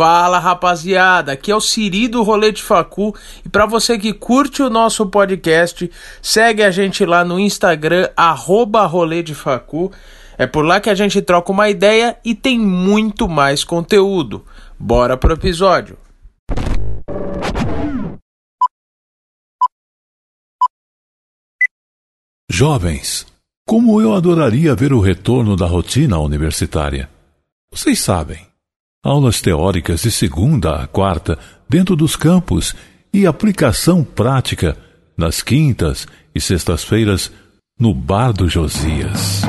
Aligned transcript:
Fala 0.00 0.38
rapaziada, 0.38 1.32
aqui 1.32 1.52
é 1.52 1.54
o 1.54 1.60
Siri 1.60 2.08
do 2.08 2.22
Rolê 2.22 2.50
de 2.52 2.62
Facu 2.62 3.14
e 3.44 3.50
para 3.50 3.66
você 3.66 3.98
que 3.98 4.14
curte 4.14 4.62
o 4.62 4.70
nosso 4.70 5.04
podcast, 5.04 5.90
segue 6.22 6.62
a 6.62 6.70
gente 6.70 7.04
lá 7.04 7.22
no 7.22 7.38
Instagram, 7.38 8.08
arroba 8.16 8.86
Rolê 8.86 9.22
de 9.22 9.34
Facu. 9.34 9.92
É 10.38 10.46
por 10.46 10.64
lá 10.64 10.80
que 10.80 10.88
a 10.88 10.94
gente 10.94 11.20
troca 11.20 11.52
uma 11.52 11.68
ideia 11.68 12.16
e 12.24 12.34
tem 12.34 12.58
muito 12.58 13.28
mais 13.28 13.62
conteúdo. 13.62 14.42
Bora 14.78 15.18
pro 15.18 15.34
episódio! 15.34 15.98
Jovens, 22.50 23.26
como 23.68 24.00
eu 24.00 24.14
adoraria 24.14 24.74
ver 24.74 24.94
o 24.94 25.00
retorno 25.00 25.56
da 25.56 25.66
rotina 25.66 26.18
universitária. 26.18 27.10
Vocês 27.70 28.00
sabem, 28.00 28.49
aulas 29.02 29.40
teóricas 29.40 30.02
de 30.02 30.10
segunda 30.10 30.76
a 30.76 30.86
quarta 30.86 31.38
dentro 31.66 31.96
dos 31.96 32.16
campos 32.16 32.74
e 33.12 33.26
aplicação 33.26 34.04
prática 34.04 34.76
nas 35.16 35.42
quintas 35.42 36.06
e 36.34 36.40
sextas-feiras 36.40 37.32
no 37.78 37.94
Bar 37.94 38.34
do 38.34 38.46
Josias. 38.46 39.40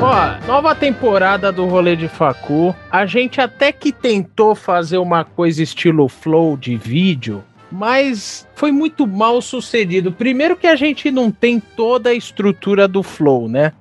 Ó, 0.00 0.46
nova 0.46 0.74
temporada 0.74 1.52
do 1.52 1.66
Rolê 1.66 1.94
de 1.94 2.08
Facu. 2.08 2.74
A 2.90 3.04
gente 3.04 3.38
até 3.38 3.70
que 3.70 3.92
tentou 3.92 4.54
fazer 4.54 4.96
uma 4.96 5.26
coisa 5.26 5.62
estilo 5.62 6.08
flow 6.08 6.56
de 6.56 6.74
vídeo, 6.74 7.44
mas 7.70 8.48
foi 8.54 8.72
muito 8.72 9.06
mal 9.06 9.42
sucedido. 9.42 10.10
Primeiro 10.10 10.56
que 10.56 10.66
a 10.66 10.74
gente 10.74 11.10
não 11.10 11.30
tem 11.30 11.60
toda 11.60 12.08
a 12.08 12.14
estrutura 12.14 12.88
do 12.88 13.02
Flow, 13.02 13.46
né? 13.46 13.72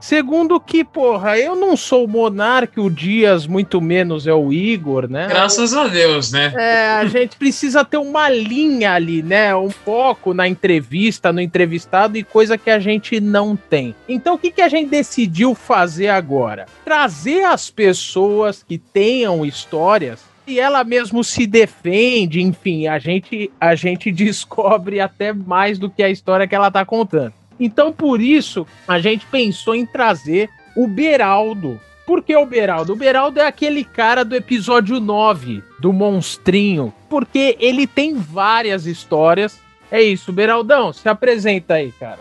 Segundo 0.00 0.58
que, 0.58 0.82
porra, 0.82 1.38
eu 1.38 1.54
não 1.54 1.76
sou 1.76 2.04
o 2.04 2.08
Monark, 2.08 2.80
o 2.80 2.88
Dias 2.88 3.46
muito 3.46 3.80
menos 3.80 4.26
é 4.26 4.32
o 4.32 4.52
Igor, 4.52 5.08
né? 5.08 5.26
Graças 5.28 5.74
a 5.74 5.86
Deus, 5.86 6.32
né? 6.32 6.52
É, 6.56 6.88
a 6.92 7.04
gente 7.06 7.36
precisa 7.36 7.84
ter 7.84 7.98
uma 7.98 8.28
linha 8.28 8.92
ali, 8.92 9.22
né? 9.22 9.54
Um 9.54 9.70
foco 9.70 10.32
na 10.32 10.48
entrevista, 10.48 11.32
no 11.32 11.40
entrevistado 11.40 12.16
e 12.16 12.24
coisa 12.24 12.56
que 12.56 12.70
a 12.70 12.78
gente 12.78 13.20
não 13.20 13.54
tem. 13.54 13.94
Então 14.08 14.34
o 14.34 14.38
que, 14.38 14.50
que 14.50 14.62
a 14.62 14.68
gente 14.68 14.88
decidiu 14.88 15.54
fazer 15.54 16.08
agora? 16.08 16.66
Trazer 16.84 17.44
as 17.44 17.70
pessoas 17.70 18.64
que 18.66 18.78
tenham 18.78 19.44
histórias 19.44 20.30
e 20.46 20.58
ela 20.58 20.82
mesmo 20.82 21.22
se 21.22 21.46
defende, 21.46 22.40
enfim, 22.40 22.86
a 22.86 22.98
gente 22.98 23.50
a 23.60 23.74
gente 23.74 24.10
descobre 24.12 25.00
até 25.00 25.32
mais 25.32 25.78
do 25.78 25.90
que 25.90 26.02
a 26.02 26.10
história 26.10 26.46
que 26.48 26.54
ela 26.54 26.70
tá 26.70 26.84
contando. 26.84 27.39
Então, 27.60 27.92
por 27.92 28.20
isso, 28.20 28.66
a 28.88 28.98
gente 28.98 29.26
pensou 29.26 29.74
em 29.74 29.84
trazer 29.84 30.48
o 30.74 30.88
Beraldo. 30.88 31.78
Por 32.06 32.22
que 32.22 32.34
o 32.34 32.46
Beraldo? 32.46 32.94
O 32.94 32.96
Beraldo 32.96 33.38
é 33.38 33.46
aquele 33.46 33.84
cara 33.84 34.24
do 34.24 34.34
episódio 34.34 34.98
9 34.98 35.62
do 35.78 35.92
Monstrinho, 35.92 36.92
porque 37.08 37.56
ele 37.60 37.86
tem 37.86 38.14
várias 38.14 38.86
histórias. 38.86 39.60
É 39.92 40.02
isso, 40.02 40.32
Beraldão, 40.32 40.92
se 40.92 41.08
apresenta 41.08 41.74
aí, 41.74 41.92
cara. 41.92 42.18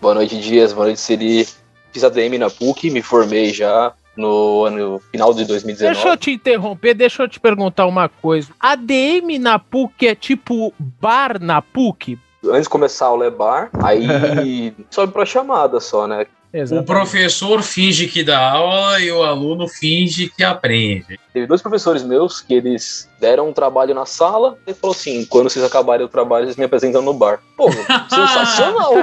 Boa 0.00 0.14
noite, 0.14 0.40
Dias. 0.40 0.72
Boa 0.72 0.86
noite, 0.86 1.00
Siri. 1.00 1.46
Fiz 1.92 2.04
ADM 2.04 2.38
na 2.38 2.50
PUC, 2.50 2.90
me 2.90 3.02
formei 3.02 3.52
já 3.52 3.92
no 4.16 4.64
ano 4.64 5.00
final 5.10 5.32
de 5.32 5.44
2019. 5.44 5.94
Deixa 5.94 6.08
eu 6.08 6.16
te 6.16 6.32
interromper, 6.32 6.94
deixa 6.94 7.22
eu 7.22 7.28
te 7.28 7.38
perguntar 7.38 7.86
uma 7.86 8.08
coisa. 8.08 8.50
ADM 8.58 9.38
na 9.38 9.58
PUC 9.58 10.08
é 10.08 10.14
tipo 10.14 10.72
bar 10.78 11.40
na 11.40 11.62
PUC? 11.62 12.18
Antes 12.44 12.62
de 12.62 12.68
começar 12.68 13.06
a 13.06 13.08
aula 13.08 13.26
é 13.26 13.30
bar, 13.30 13.70
aí 13.82 14.74
sobe 14.90 15.12
pra 15.12 15.26
chamada 15.26 15.80
só, 15.80 16.06
né? 16.06 16.26
O 16.72 16.82
professor 16.82 17.62
finge 17.62 18.08
que 18.08 18.24
dá 18.24 18.52
aula 18.52 18.98
e 19.00 19.12
o 19.12 19.22
aluno 19.22 19.68
finge 19.68 20.30
que 20.30 20.42
aprende. 20.42 21.20
Teve 21.30 21.46
dois 21.46 21.60
professores 21.60 22.02
meus 22.02 22.40
que 22.40 22.54
eles 22.54 23.06
deram 23.20 23.50
um 23.50 23.52
trabalho 23.52 23.94
na 23.94 24.06
sala 24.06 24.56
e 24.66 24.72
falou 24.72 24.96
assim: 24.96 25.26
quando 25.26 25.50
vocês 25.50 25.62
acabarem 25.62 26.06
o 26.06 26.08
trabalho, 26.08 26.46
vocês 26.46 26.56
me 26.56 26.64
apresentam 26.64 27.02
no 27.02 27.12
bar. 27.12 27.40
Pô, 27.54 27.70
sensacional! 28.08 28.94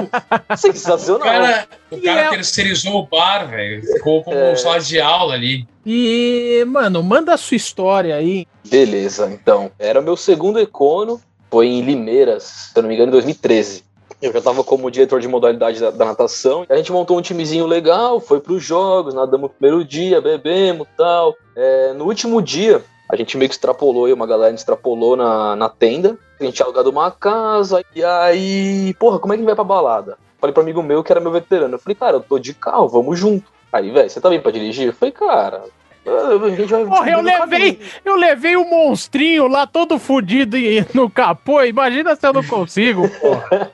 sensacional! 0.56 1.20
O 1.20 1.24
cara, 1.24 1.68
o 1.92 2.02
cara 2.02 2.20
é... 2.22 2.30
terceirizou 2.30 2.96
o 2.96 3.06
bar, 3.06 3.48
velho. 3.48 3.80
Ficou 3.92 4.24
como 4.24 4.36
é... 4.36 4.52
um 4.52 4.56
sala 4.56 4.80
de 4.80 5.00
aula 5.00 5.34
ali. 5.34 5.68
E, 5.84 6.64
mano, 6.66 7.00
manda 7.00 7.32
a 7.32 7.36
sua 7.36 7.56
história 7.56 8.16
aí. 8.16 8.44
Beleza, 8.64 9.30
então. 9.30 9.70
Era 9.78 10.02
meu 10.02 10.16
segundo 10.16 10.58
econo, 10.58 11.20
foi 11.56 11.68
em 11.68 11.80
Limeiras, 11.80 12.42
se 12.42 12.78
eu 12.78 12.82
não 12.82 12.88
me 12.90 12.94
engano, 12.94 13.08
em 13.08 13.12
2013. 13.12 13.82
Eu 14.20 14.30
já 14.30 14.40
estava 14.40 14.62
como 14.62 14.90
diretor 14.90 15.20
de 15.20 15.26
modalidade 15.26 15.80
da, 15.80 15.90
da, 15.90 16.04
natação. 16.04 16.66
A 16.68 16.76
gente 16.76 16.92
montou 16.92 17.16
um 17.16 17.22
timezinho 17.22 17.66
legal, 17.66 18.20
foi 18.20 18.40
para 18.40 18.52
os 18.52 18.62
jogos, 18.62 19.14
nadamos 19.14 19.44
no 19.44 19.48
primeiro 19.48 19.82
dia, 19.82 20.20
bebemos 20.20 20.86
tal. 20.98 21.34
É, 21.56 21.94
no 21.94 22.04
último 22.04 22.42
dia, 22.42 22.84
a 23.10 23.16
gente 23.16 23.38
meio 23.38 23.48
que 23.48 23.54
extrapolou, 23.54 24.12
uma 24.12 24.26
galera 24.26 24.54
extrapolou 24.54 25.16
na, 25.16 25.56
na 25.56 25.70
tenda. 25.70 26.18
A 26.38 26.44
gente 26.44 26.56
tinha 26.56 26.66
alugado 26.66 26.90
uma 26.90 27.10
casa. 27.10 27.82
E 27.94 28.04
aí, 28.04 28.92
porra, 28.98 29.18
como 29.18 29.32
é 29.32 29.36
que 29.36 29.40
a 29.40 29.42
gente 29.42 29.46
vai 29.46 29.54
pra 29.54 29.64
balada? 29.64 30.18
Falei 30.38 30.52
pro 30.52 30.62
amigo 30.62 30.82
meu 30.82 31.02
que 31.02 31.10
era 31.10 31.22
meu 31.22 31.32
veterano. 31.32 31.76
Eu 31.76 31.78
falei, 31.78 31.94
cara, 31.94 32.16
eu 32.16 32.20
tô 32.20 32.38
de 32.38 32.52
carro, 32.52 32.86
vamos 32.86 33.18
junto. 33.18 33.50
Aí, 33.72 33.90
velho, 33.90 34.10
você 34.10 34.20
tá 34.20 34.28
bem 34.28 34.42
pra 34.42 34.52
dirigir? 34.52 34.88
Eu 34.88 34.92
falei, 34.92 35.12
cara, 35.12 35.64
Porra, 36.06 37.10
eu 37.10 37.20
levei, 37.20 37.80
eu 38.04 38.16
levei 38.16 38.56
o 38.56 38.64
monstrinho 38.64 39.48
lá 39.48 39.66
todo 39.66 39.98
fudido 39.98 40.56
no 40.94 41.10
capô. 41.10 41.62
Imagina 41.62 42.14
se 42.14 42.26
eu 42.26 42.32
não 42.32 42.44
consigo, 42.44 43.08
porra. 43.20 43.70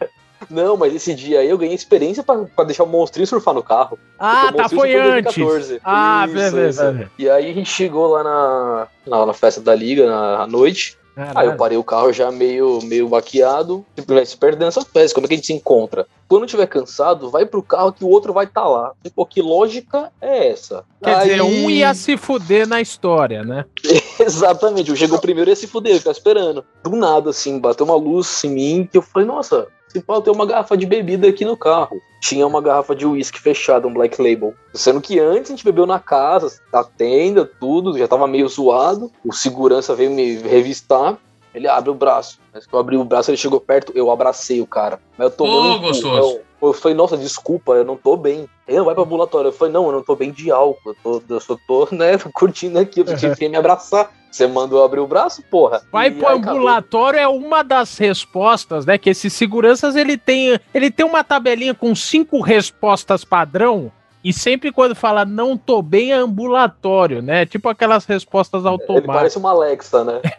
Não, 0.50 0.76
mas 0.76 0.94
esse 0.94 1.14
dia 1.14 1.40
aí 1.40 1.48
eu 1.48 1.56
ganhei 1.56 1.74
experiência 1.74 2.22
pra, 2.22 2.44
pra 2.56 2.64
deixar 2.64 2.84
o 2.84 2.86
monstrinho 2.86 3.26
surfar 3.26 3.54
no 3.54 3.62
carro. 3.62 3.98
Ah, 4.18 4.52
tá, 4.54 4.68
foi 4.68 4.94
antes. 4.94 5.34
2014. 5.36 5.80
Ah, 5.84 6.24
isso, 6.26 6.34
beleza. 6.34 6.92
Isso. 7.00 7.10
E 7.18 7.30
aí 7.30 7.50
a 7.50 7.54
gente 7.54 7.70
chegou 7.70 8.08
lá 8.08 8.24
na, 8.24 8.88
na, 9.06 9.26
na 9.26 9.32
festa 9.32 9.60
da 9.60 9.74
liga, 9.74 10.06
na 10.06 10.46
noite. 10.46 10.98
Caralho. 11.14 11.38
Aí 11.38 11.46
eu 11.46 11.56
parei 11.56 11.78
o 11.78 11.84
carro 11.84 12.12
já 12.12 12.30
meio, 12.30 12.80
meio 12.84 13.08
baqueado, 13.08 13.84
simplesmente 13.96 14.30
se 14.30 14.36
perdendo 14.36 14.68
essa 14.68 14.82
festa. 14.82 15.14
Como 15.14 15.26
é 15.26 15.28
que 15.28 15.34
a 15.34 15.36
gente 15.36 15.46
se 15.46 15.52
encontra? 15.52 16.06
Quando 16.26 16.46
tiver 16.46 16.66
cansado, 16.66 17.30
vai 17.30 17.44
pro 17.44 17.62
carro 17.62 17.92
que 17.92 18.04
o 18.04 18.08
outro 18.08 18.32
vai 18.32 18.46
estar 18.46 18.62
tá 18.62 18.68
lá. 18.68 18.92
Pô, 19.14 19.26
que 19.26 19.42
lógica 19.42 20.10
é 20.20 20.48
essa? 20.48 20.84
Quer 21.02 21.14
Aí... 21.14 21.28
dizer, 21.28 21.42
um 21.42 21.68
ia 21.68 21.92
se 21.94 22.16
fuder 22.16 22.66
na 22.66 22.80
história, 22.80 23.42
né? 23.42 23.66
Exatamente, 24.18 24.90
o 24.90 24.96
chegou 24.96 25.18
primeiro 25.18 25.50
e 25.50 25.52
ia 25.52 25.56
se 25.56 25.66
fuder, 25.66 25.98
ficar 25.98 26.12
esperando. 26.12 26.64
Do 26.82 26.96
nada, 26.96 27.30
assim, 27.30 27.58
bateu 27.58 27.84
uma 27.84 27.96
luz 27.96 28.42
em 28.44 28.50
mim 28.50 28.88
que 28.90 28.96
eu 28.96 29.02
falei, 29.02 29.28
nossa, 29.28 29.66
se 29.92 30.00
pode 30.00 30.24
ter 30.24 30.30
uma 30.30 30.46
garrafa 30.46 30.76
de 30.76 30.86
bebida 30.86 31.28
aqui 31.28 31.44
no 31.44 31.56
carro. 31.56 32.00
Tinha 32.20 32.46
uma 32.46 32.62
garrafa 32.62 32.94
de 32.94 33.04
uísque 33.04 33.38
fechada, 33.38 33.86
um 33.86 33.92
black 33.92 34.20
label. 34.22 34.54
Sendo 34.72 35.00
que 35.00 35.20
antes 35.20 35.50
a 35.50 35.54
gente 35.54 35.64
bebeu 35.64 35.84
na 35.84 35.98
casa, 35.98 36.58
na 36.72 36.82
tenda, 36.82 37.44
tudo, 37.44 37.98
já 37.98 38.08
tava 38.08 38.26
meio 38.26 38.48
zoado. 38.48 39.12
O 39.24 39.32
segurança 39.32 39.94
veio 39.94 40.10
me 40.10 40.36
revistar. 40.36 41.18
Ele 41.54 41.68
abre 41.68 41.90
o 41.90 41.94
braço. 41.94 42.40
Mas 42.54 42.66
que 42.66 42.72
eu 42.72 42.78
abri 42.78 42.96
o 42.96 43.04
braço, 43.04 43.30
ele 43.30 43.36
chegou 43.36 43.60
perto, 43.60 43.92
eu 43.94 44.10
abracei 44.10 44.62
o 44.62 44.66
cara. 44.66 44.98
Mas 45.18 45.30
eu 45.30 45.36
tomei 45.36 45.54
oh, 45.54 45.74
um 45.74 45.80
gostoso. 45.80 46.40
Eu 46.62 46.72
falei, 46.72 46.96
nossa, 46.96 47.16
desculpa, 47.16 47.72
eu 47.72 47.84
não 47.84 47.96
tô 47.96 48.16
bem. 48.16 48.48
Ele 48.68 48.78
não 48.78 48.84
vai 48.84 48.94
pro 48.94 49.02
ambulatório. 49.02 49.48
Eu 49.48 49.52
falei, 49.52 49.72
não, 49.72 49.86
eu 49.86 49.92
não 49.92 50.02
tô 50.02 50.14
bem 50.14 50.30
de 50.30 50.50
álcool. 50.50 50.90
Eu, 50.90 50.96
tô, 51.02 51.22
eu 51.34 51.40
só 51.40 51.56
tô, 51.66 51.88
né, 51.92 52.16
curtindo 52.32 52.78
aqui. 52.78 53.00
Eu 53.00 53.16
tinha 53.16 53.34
que 53.34 53.48
me 53.48 53.56
abraçar. 53.56 54.10
Você 54.30 54.46
mandou 54.46 54.82
abrir 54.82 55.00
o 55.00 55.06
braço, 55.06 55.42
porra. 55.50 55.82
Vai 55.92 56.10
pro 56.10 56.26
ambulatório 56.26 57.20
acabou. 57.20 57.42
é 57.42 57.46
uma 57.46 57.62
das 57.62 57.98
respostas, 57.98 58.86
né? 58.86 58.96
Que 58.96 59.10
esses 59.10 59.32
seguranças 59.34 59.94
ele 59.94 60.16
tem, 60.16 60.58
ele 60.72 60.90
tem 60.90 61.04
uma 61.04 61.22
tabelinha 61.22 61.74
com 61.74 61.94
cinco 61.94 62.40
respostas 62.40 63.24
padrão 63.24 63.92
e 64.24 64.32
sempre 64.32 64.70
quando 64.70 64.94
fala 64.94 65.24
não 65.24 65.56
tô 65.56 65.82
bem 65.82 66.12
é 66.12 66.14
ambulatório, 66.14 67.20
né? 67.20 67.44
Tipo 67.44 67.68
aquelas 67.68 68.04
respostas 68.04 68.64
automáticas. 68.64 69.04
Ele 69.04 69.12
parece 69.12 69.38
uma 69.38 69.50
Alexa, 69.50 70.04
né? 70.04 70.20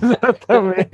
Exatamente. 0.00 0.88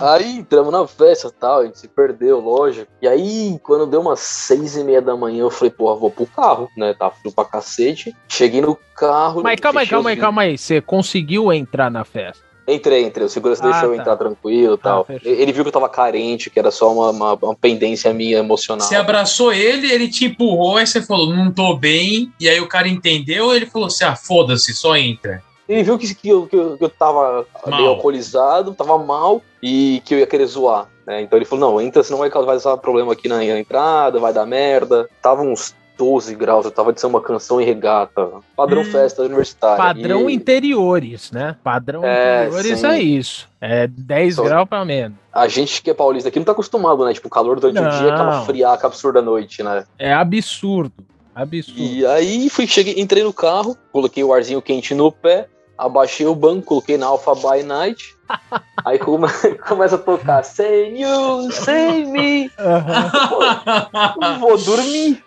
aí 0.00 0.38
entramos 0.38 0.72
na 0.72 0.86
festa 0.86 1.28
e 1.28 1.32
tal, 1.32 1.60
a 1.60 1.64
gente 1.64 1.78
se 1.78 1.88
perdeu, 1.88 2.38
lógico. 2.40 2.90
E 3.00 3.08
aí, 3.08 3.58
quando 3.62 3.86
deu 3.86 4.02
umas 4.02 4.20
seis 4.20 4.76
e 4.76 4.84
meia 4.84 5.00
da 5.00 5.16
manhã, 5.16 5.42
eu 5.42 5.50
falei, 5.50 5.70
porra, 5.70 5.98
vou 5.98 6.10
pro 6.10 6.26
carro, 6.26 6.68
né? 6.76 6.94
Tá 6.94 7.10
frio 7.10 7.32
pra 7.32 7.44
cacete. 7.44 8.14
Cheguei 8.28 8.60
no 8.60 8.76
carro. 8.94 9.42
Mas 9.42 9.58
calma 9.58 9.80
aí, 9.80 9.86
calma 9.86 10.10
aí, 10.10 10.16
calma 10.16 10.42
aí. 10.42 10.58
Você 10.58 10.80
conseguiu 10.80 11.52
entrar 11.52 11.90
na 11.90 12.04
festa? 12.04 12.49
Entrei, 12.72 13.04
entrei. 13.04 13.26
O 13.26 13.28
segurança 13.28 13.66
ah, 13.66 13.70
deixou 13.70 13.90
eu 13.90 13.96
tá. 13.96 14.02
entrar 14.02 14.16
tranquilo 14.16 14.74
e 14.74 14.78
ah, 14.80 14.82
tal. 14.82 15.06
ele 15.22 15.52
viu 15.52 15.64
que 15.64 15.68
eu 15.68 15.72
tava 15.72 15.88
carente, 15.88 16.50
que 16.50 16.58
era 16.58 16.70
só 16.70 16.92
uma, 16.92 17.10
uma, 17.10 17.34
uma, 17.34 17.54
pendência 17.54 18.12
minha 18.12 18.38
emocional. 18.38 18.86
Você 18.86 18.96
abraçou 18.96 19.52
ele, 19.52 19.90
ele 19.90 20.08
te 20.08 20.26
empurrou, 20.26 20.76
aí 20.76 20.86
você 20.86 21.02
falou, 21.02 21.34
não 21.34 21.52
tô 21.52 21.74
bem. 21.74 22.32
E 22.38 22.48
aí 22.48 22.60
o 22.60 22.68
cara 22.68 22.88
entendeu, 22.88 23.54
ele 23.54 23.66
falou 23.66 23.88
assim: 23.88 24.04
ah, 24.04 24.16
foda-se, 24.16 24.74
só 24.74 24.96
entra. 24.96 25.42
Ele 25.68 25.84
viu 25.84 25.96
que, 25.96 26.12
que, 26.14 26.28
eu, 26.28 26.46
que, 26.48 26.56
eu, 26.56 26.76
que 26.76 26.84
eu 26.84 26.88
tava 26.88 27.46
mal. 27.64 27.78
meio 27.78 27.90
alcoolizado, 27.90 28.74
tava 28.74 28.98
mal 28.98 29.40
e 29.62 30.02
que 30.04 30.14
eu 30.14 30.18
ia 30.18 30.26
querer 30.26 30.46
zoar. 30.46 30.88
Né? 31.06 31.22
Então 31.22 31.38
ele 31.38 31.44
falou: 31.44 31.72
não, 31.72 31.80
entra, 31.80 32.02
senão 32.02 32.18
vai 32.18 32.30
causar 32.30 32.76
problema 32.78 33.12
aqui 33.12 33.28
na, 33.28 33.36
na 33.36 33.58
entrada, 33.58 34.18
vai 34.18 34.32
dar 34.32 34.46
merda. 34.46 35.08
Tava 35.22 35.42
uns 35.42 35.74
12 36.00 36.34
graus, 36.34 36.64
eu 36.64 36.70
tava 36.70 36.94
de 36.94 37.04
uma 37.04 37.20
canção 37.20 37.60
em 37.60 37.64
regata. 37.64 38.26
Padrão 38.56 38.80
Hum. 38.80 38.84
festa 38.86 39.20
universitária. 39.22 39.76
Padrão 39.76 40.30
E 40.30 40.34
interiores, 40.34 41.30
né? 41.30 41.56
Padrão 41.62 42.02
É, 42.02 42.46
interiores 42.46 42.80
sim. 42.80 42.86
é 42.86 42.98
isso. 43.00 43.48
É 43.60 43.86
10 43.86 44.36
Só- 44.36 44.44
graus 44.44 44.66
pra 44.66 44.82
menos. 44.82 45.18
A 45.30 45.46
gente 45.46 45.82
que 45.82 45.90
é 45.90 45.94
paulista 45.94 46.30
aqui 46.30 46.38
não 46.38 46.46
tá 46.46 46.52
acostumado, 46.52 47.04
né? 47.04 47.12
Tipo, 47.12 47.28
o 47.28 47.30
calor 47.30 47.60
durante 47.60 47.78
o 47.78 47.90
dia, 47.90 48.06
Não. 48.08 48.14
aquela 48.14 48.42
friaca 48.46 48.86
absurda 48.86 49.18
à 49.18 49.22
noite, 49.22 49.62
né? 49.62 49.84
É 49.98 50.10
absurdo. 50.10 50.94
Absurdo. 51.34 51.78
E 51.78 52.06
aí 52.06 52.48
fui, 52.48 52.66
cheguei, 52.66 52.94
entrei 52.98 53.22
no 53.22 53.32
carro, 53.32 53.76
coloquei 53.92 54.24
o 54.24 54.32
arzinho 54.32 54.62
quente 54.62 54.94
no 54.94 55.12
pé, 55.12 55.48
abaixei 55.76 56.26
o 56.26 56.34
banco, 56.34 56.62
coloquei 56.66 56.96
na 56.96 57.06
Alpha 57.06 57.34
by 57.34 57.62
Night. 57.62 58.16
aí 58.86 58.98
come- 58.98 59.28
começa 59.68 59.96
a 59.96 59.98
tocar 59.98 60.42
Save 60.44 60.98
you, 60.98 61.52
save 61.52 62.06
me. 62.06 62.50
Aham, 62.58 64.38
Vou 64.40 64.56
dormir. 64.56 65.22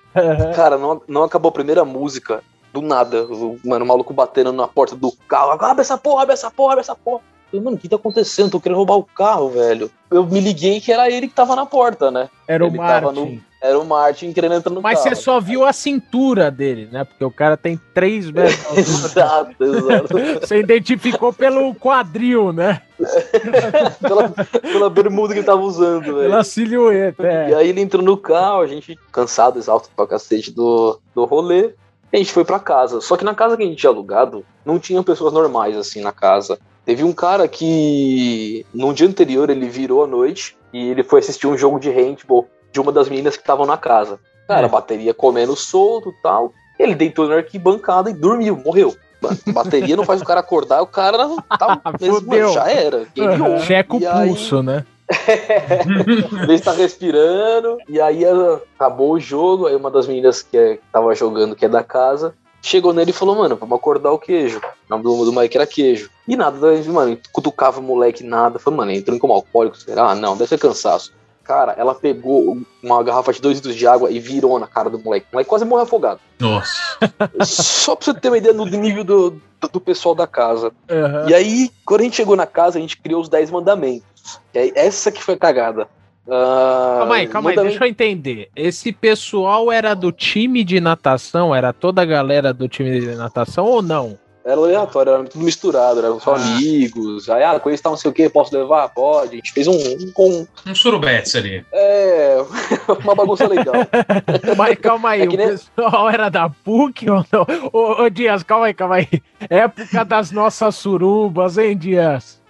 Cara, 0.55 0.77
não, 0.77 1.01
não 1.07 1.23
acabou 1.23 1.49
a 1.49 1.53
primeira 1.53 1.83
música. 1.83 2.43
Do 2.71 2.81
nada, 2.81 3.23
o, 3.25 3.59
mano, 3.63 3.85
o 3.85 3.87
maluco 3.87 4.13
batendo 4.13 4.51
na 4.51 4.67
porta 4.67 4.95
do 4.95 5.11
carro. 5.27 5.51
Abre 5.63 5.81
essa 5.81 5.97
porra, 5.97 6.23
abre 6.23 6.33
essa 6.33 6.49
porra, 6.49 6.71
abre 6.73 6.81
essa 6.81 6.95
porra. 6.95 7.21
Eu, 7.51 7.61
mano, 7.61 7.77
o 7.77 7.79
que 7.79 7.87
tá 7.87 7.97
acontecendo? 7.97 8.49
Tô 8.49 8.59
querendo 8.59 8.77
roubar 8.77 8.95
o 8.97 9.03
carro, 9.03 9.49
velho. 9.49 9.91
Eu 10.09 10.25
me 10.25 10.39
liguei 10.39 10.81
que 10.81 10.91
era 10.91 11.07
ele 11.07 11.27
que 11.27 11.35
tava 11.35 11.55
na 11.55 11.67
porta, 11.67 12.09
né? 12.09 12.27
Era 12.47 12.63
o 12.63 12.67
Ele 12.67 12.77
tava 12.77 13.11
Martin. 13.11 13.19
no- 13.35 13.41
Era 13.63 13.79
o 13.79 13.85
Martin 13.85 14.33
querendo 14.33 14.55
entrar 14.55 14.73
no 14.73 14.81
Mas 14.81 15.01
carro. 15.01 15.15
você 15.15 15.21
só 15.21 15.39
viu 15.39 15.63
a 15.63 15.71
cintura 15.71 16.51
dele, 16.51 16.89
né? 16.91 17.05
Porque 17.05 17.23
o 17.23 17.31
cara 17.31 17.55
tem 17.55 17.79
3 17.93 18.29
metros. 18.29 18.59
exato, 18.77 19.63
exato. 19.63 20.13
Você 20.41 20.59
identificou 20.59 21.31
pelo 21.31 21.73
quadril, 21.73 22.51
né? 22.51 22.81
pela, 24.01 24.29
pela 24.29 24.89
bermuda 24.89 25.31
que 25.33 25.39
ele 25.39 25.45
tava 25.45 25.61
usando, 25.61 26.03
velho. 26.03 26.29
Pela 26.29 26.43
silhueta, 26.43 27.23
E 27.23 27.53
é. 27.53 27.55
aí 27.55 27.69
ele 27.69 27.79
entrou 27.79 28.03
no 28.03 28.17
carro, 28.17 28.59
a 28.59 28.67
gente 28.67 28.99
cansado, 29.13 29.57
exausto 29.57 29.89
pra 29.95 30.07
cacete 30.07 30.51
do, 30.51 30.99
do 31.15 31.23
rolê. 31.23 31.71
E 32.11 32.17
a 32.17 32.17
gente 32.17 32.33
foi 32.33 32.43
pra 32.43 32.59
casa. 32.59 32.99
Só 32.99 33.15
que 33.15 33.23
na 33.23 33.33
casa 33.33 33.55
que 33.55 33.63
a 33.63 33.65
gente 33.65 33.79
tinha 33.79 33.89
alugado, 33.89 34.45
não 34.65 34.77
tinham 34.77 35.01
pessoas 35.03 35.31
normais 35.31 35.77
assim 35.77 36.01
na 36.01 36.11
casa. 36.11 36.59
Teve 36.85 37.05
um 37.05 37.13
cara 37.13 37.47
que 37.47 38.65
no 38.73 38.93
dia 38.93 39.07
anterior 39.07 39.49
ele 39.49 39.69
virou 39.69 40.03
à 40.03 40.07
noite 40.07 40.57
e 40.73 40.89
ele 40.89 41.01
foi 41.01 41.21
assistir 41.21 41.47
um 41.47 41.57
jogo 41.57 41.79
de 41.79 41.89
handball 41.89 42.45
de 42.73 42.81
uma 42.81 42.91
das 42.91 43.07
meninas 43.07 43.35
que 43.37 43.43
estavam 43.43 43.65
na 43.65 43.77
casa. 43.77 44.19
Cara, 44.47 44.63
É. 44.63 44.65
a 44.65 44.67
bateria 44.67 45.13
comendo 45.13 45.55
solto 45.55 46.09
e 46.09 46.21
tal. 46.21 46.51
Ele 46.77 46.95
deitou 46.95 47.29
na 47.29 47.35
arquibancada 47.35 48.09
e 48.09 48.13
dormiu, 48.13 48.57
morreu. 48.57 48.93
Mano, 49.21 49.37
bateria 49.53 49.95
não 49.95 50.03
faz 50.03 50.21
o 50.21 50.25
cara 50.25 50.41
acordar, 50.41 50.81
o 50.81 50.87
cara 50.87 51.29
tá, 51.57 51.79
mesmo, 52.01 52.15
Fudeu. 52.15 52.49
já 52.51 52.69
era. 52.69 53.05
Over. 53.17 53.59
Checa 53.61 53.95
o 53.95 53.99
E 54.01 54.05
aí- 54.07 54.27
pulso, 54.29 54.61
né? 54.61 54.85
ele 56.43 56.53
está 56.53 56.71
respirando, 56.71 57.77
e 57.87 58.01
aí 58.01 58.23
ela- 58.23 58.61
acabou 58.75 59.11
o 59.13 59.19
jogo, 59.19 59.67
aí 59.67 59.75
uma 59.75 59.91
das 59.91 60.07
meninas 60.07 60.41
que, 60.41 60.57
é, 60.57 60.75
que 60.77 60.83
tava 60.91 61.13
jogando, 61.15 61.55
que 61.55 61.65
é 61.65 61.69
da 61.69 61.83
casa, 61.83 62.33
chegou 62.61 62.93
nele 62.93 63.11
e 63.11 63.13
falou, 63.13 63.35
mano, 63.35 63.55
vamos 63.55 63.77
acordar 63.77 64.11
o 64.11 64.19
queijo. 64.19 64.59
O 64.59 64.89
nome 64.89 65.03
do, 65.03 65.25
do 65.25 65.31
moleque 65.33 65.57
era 65.57 65.67
queijo. 65.67 66.09
E 66.27 66.35
nada, 66.35 66.57
daí, 66.57 66.83
mano, 66.87 67.17
cutucava 67.31 67.79
o 67.79 67.83
moleque, 67.83 68.23
nada. 68.23 68.59
Falei, 68.59 68.77
mano, 68.77 68.91
entrou 68.91 69.19
como 69.19 69.33
alcoólico, 69.33 69.77
será? 69.77 70.09
Ah, 70.11 70.15
não, 70.15 70.35
deve 70.35 70.47
ser 70.49 70.57
cansaço. 70.59 71.13
Cara, 71.43 71.73
ela 71.77 71.93
pegou 71.93 72.57
uma 72.81 73.03
garrafa 73.03 73.33
de 73.33 73.41
dois 73.41 73.57
litros 73.57 73.75
de 73.75 73.85
água 73.85 74.09
e 74.09 74.17
virou 74.19 74.57
na 74.57 74.67
cara 74.67 74.89
do 74.89 74.97
moleque. 74.97 75.27
O 75.29 75.35
moleque 75.35 75.49
quase 75.49 75.65
morreu 75.65 75.83
afogado. 75.83 76.19
Nossa. 76.39 76.97
Só 77.43 77.95
pra 77.95 78.05
você 78.05 78.13
ter 78.13 78.29
uma 78.29 78.37
ideia 78.37 78.53
do 78.53 78.65
nível 78.65 79.03
do, 79.03 79.41
do, 79.71 79.81
pessoal 79.81 80.15
da 80.15 80.25
casa. 80.25 80.71
Aham. 80.89 81.29
E 81.29 81.33
aí, 81.33 81.71
quando 81.85 82.01
a 82.01 82.03
gente 82.05 82.15
chegou 82.15 82.35
na 82.37 82.47
casa, 82.47 82.77
a 82.77 82.81
gente 82.81 82.97
criou 82.97 83.21
os 83.21 83.27
10 83.27 83.51
mandamentos. 83.51 84.39
E 84.53 84.59
aí, 84.59 84.73
essa 84.73 85.11
que 85.11 85.21
foi 85.21 85.33
a 85.33 85.37
cagada. 85.37 85.87
Ah, 86.25 86.95
Calma 86.99 87.15
aí, 87.15 87.27
calma 87.27 87.49
aí, 87.49 87.55
deixa 87.57 87.83
eu 87.83 87.89
entender. 87.89 88.49
Esse 88.55 88.93
pessoal 88.93 89.69
era 89.69 89.93
do 89.93 90.11
time 90.11 90.63
de 90.63 90.79
natação? 90.79 91.53
Era 91.53 91.73
toda 91.73 92.01
a 92.01 92.05
galera 92.05 92.53
do 92.53 92.69
time 92.69 93.01
de 93.01 93.15
natação 93.15 93.65
ou 93.65 93.81
não? 93.81 94.17
Era 94.45 94.57
aleatório, 94.57 95.13
era 95.13 95.23
tudo 95.23 95.45
misturado, 95.45 95.99
era 95.99 96.19
só 96.19 96.35
Ah. 96.35 96.37
amigos. 96.37 97.29
Aí, 97.29 97.43
ah, 97.43 97.57
conheço 97.59 97.81
tal, 97.81 97.93
não 97.93 97.97
sei 97.97 98.11
o 98.11 98.13
que, 98.13 98.27
posso 98.27 98.53
levar? 98.53 98.89
Pode. 98.89 99.33
A 99.33 99.35
gente 99.37 99.53
fez 99.53 99.67
um, 99.67 99.71
um 99.77 100.11
com. 100.11 100.45
Um 100.67 100.75
surubetes 100.75 101.33
ali. 101.35 101.65
É, 101.71 102.37
uma 103.03 103.15
bagunça 103.15 103.47
legal. 103.47 103.73
Mas 104.57 104.77
calma 104.79 105.11
aí, 105.11 105.21
É 105.21 105.27
que 105.27 105.35
o 105.35 105.37
nem- 105.37 105.47
pessoal 105.47 106.09
era 106.09 106.27
da 106.29 106.49
PUC 106.49 107.09
ou 107.09 107.25
não? 107.31 107.45
Ô, 107.71 108.03
ô, 108.03 108.09
Dias, 108.09 108.43
calma 108.43 108.65
aí, 108.65 108.73
calma 108.73 108.95
aí. 108.95 109.07
Época 109.49 110.03
das 110.03 110.29
nossas 110.31 110.75
surubas, 110.75 111.57
hein, 111.57 111.77
Dias? 111.77 112.41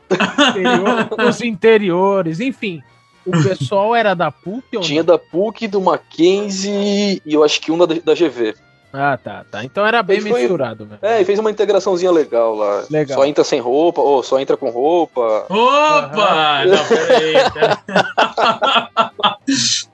Interior- 0.49 1.09
os 1.29 1.41
interiores, 1.41 2.39
enfim. 2.39 2.81
O 3.25 3.31
pessoal 3.43 3.95
era 3.95 4.13
da 4.13 4.31
PUC 4.31 4.77
ou 4.77 4.81
Tinha 4.81 5.01
não? 5.01 5.07
da 5.07 5.17
PUC, 5.17 5.67
do 5.67 5.79
Mackenzie 5.79 7.21
e 7.25 7.33
eu 7.33 7.43
acho 7.43 7.61
que 7.61 7.71
um 7.71 7.77
da, 7.77 7.85
da 7.85 8.13
GV. 8.13 8.53
Ah, 8.95 9.17
tá, 9.17 9.43
tá. 9.49 9.63
Então 9.63 9.83
era 9.85 10.03
bem 10.03 10.21
foi- 10.21 10.41
misturado 10.41 10.85
mesmo. 10.85 10.99
É, 11.01 11.19
e 11.19 11.25
fez 11.25 11.39
uma 11.39 11.49
integraçãozinha 11.49 12.11
legal 12.11 12.53
lá. 12.53 12.83
Legal. 12.91 13.17
Só 13.17 13.25
entra 13.25 13.43
sem 13.43 13.59
roupa, 13.59 14.01
ou 14.01 14.21
só 14.21 14.39
entra 14.39 14.55
com 14.55 14.69
roupa. 14.69 15.45
Opa! 15.49 16.63
Não, 16.65 16.85
peraí. 16.87 17.33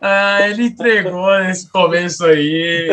ah, 0.01 0.49
ele 0.49 0.63
entregou 0.65 1.29
nesse 1.39 1.69
começo 1.69 2.25
aí. 2.25 2.89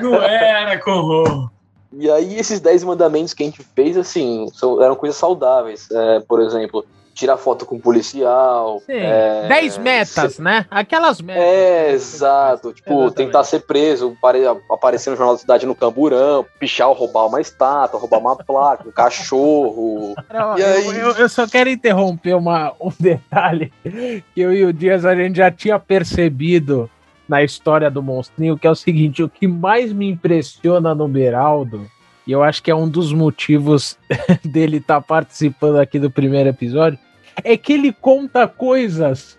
Não 0.00 0.14
era 0.22 0.78
com 0.78 1.00
roupa. 1.00 1.50
E 1.92 2.08
aí, 2.10 2.38
esses 2.38 2.60
10 2.60 2.84
mandamentos 2.84 3.32
que 3.34 3.42
a 3.42 3.46
gente 3.46 3.62
fez, 3.74 3.96
assim, 3.96 4.46
são- 4.54 4.80
eram 4.82 4.94
coisas 4.94 5.16
saudáveis. 5.16 5.88
É, 5.90 6.20
por 6.20 6.40
exemplo, 6.40 6.84
tirar 7.18 7.36
foto 7.36 7.66
com 7.66 7.78
policial. 7.80 8.80
Sim. 8.86 8.92
é, 8.92 9.46
10 9.48 9.78
metas, 9.78 10.38
né? 10.38 10.64
Aquelas 10.70 11.20
metas. 11.20 11.42
É, 11.42 11.90
exato. 11.92 12.72
Tipo, 12.72 12.90
Exatamente. 12.92 13.14
tentar 13.16 13.44
ser 13.44 13.60
preso, 13.60 14.16
pare- 14.22 14.44
aparecer 14.70 15.10
no 15.10 15.16
Jornal 15.16 15.34
da 15.34 15.40
Cidade 15.40 15.66
no 15.66 15.74
Camburão, 15.74 16.46
pichar 16.60 16.88
ou 16.88 16.94
roubar 16.94 17.26
uma 17.26 17.40
estátua, 17.40 17.98
roubar 17.98 18.20
uma 18.20 18.36
placa, 18.36 18.88
um 18.88 18.92
cachorro. 18.92 20.14
Não, 20.32 20.56
E 20.58 20.60
eu, 20.60 20.66
aí? 20.68 20.98
eu- 21.00 21.12
eu 21.16 21.28
só 21.28 21.46
quero 21.46 21.68
interromper 21.68 22.34
uma, 22.34 22.72
um 22.80 22.92
detalhe 22.98 23.72
que 23.82 24.40
eu 24.40 24.52
e 24.54 24.64
o 24.64 24.72
Dias 24.72 25.04
a 25.04 25.14
gente 25.14 25.36
já 25.36 25.50
tinha 25.50 25.78
percebido 25.78 26.88
na 27.28 27.42
história 27.42 27.90
do 27.90 28.02
monstrinho, 28.02 28.56
que 28.56 28.66
é 28.66 28.70
o 28.70 28.74
seguinte: 28.74 29.22
o 29.22 29.28
que 29.28 29.46
mais 29.46 29.92
me 29.92 30.08
impressiona 30.08 30.94
no 30.94 31.08
Beraldo, 31.08 31.86
e 32.26 32.32
eu 32.32 32.42
acho 32.42 32.62
que 32.62 32.70
é 32.70 32.74
um 32.74 32.88
dos 32.88 33.12
motivos 33.12 33.98
dele 34.44 34.78
estar 34.78 35.00
participando 35.00 35.76
aqui 35.78 35.98
do 35.98 36.10
primeiro 36.10 36.48
episódio, 36.48 36.98
é 37.44 37.56
que 37.56 37.72
ele 37.72 37.92
conta 37.92 38.46
coisas 38.48 39.38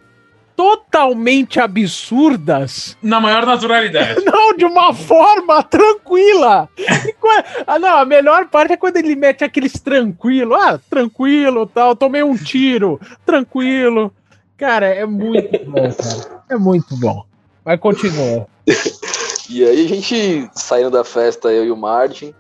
totalmente 0.56 1.58
absurdas 1.60 2.98
Na 3.02 3.20
maior 3.22 3.46
naturalidade. 3.46 4.24
não, 4.26 4.56
de 4.58 4.66
uma 4.66 4.94
forma 4.94 5.64
tranquila. 5.64 6.68
Qua- 7.20 7.46
Ah, 7.66 7.80
não, 7.80 7.98
a 7.98 8.06
melhor 8.06 8.48
parte 8.48 8.74
é 8.74 8.78
quando 8.78 8.98
ele 8.98 9.16
mete 9.16 9.44
aqueles 9.44 9.74
tranquilo. 9.80 10.56
Ah, 10.56 10.78
tranquilo, 10.90 11.66
tal, 11.66 11.96
tomei 11.96 12.24
um 12.24 12.36
tiro, 12.36 13.00
tranquilo. 13.26 14.14
Cara, 14.58 14.88
é 14.88 15.06
muito 15.06 15.66
bom, 15.66 15.92
cara. 15.94 16.44
É 16.50 16.56
muito 16.58 16.98
bom. 16.98 17.24
Mas 17.64 17.80
continua. 17.80 18.48
E 19.52 19.64
aí 19.66 19.84
a 19.84 19.88
gente 19.90 20.48
saindo 20.54 20.92
da 20.92 21.04
festa, 21.04 21.52
eu 21.52 21.66
e 21.66 21.72
o 21.72 21.76
Martin. 21.76 22.36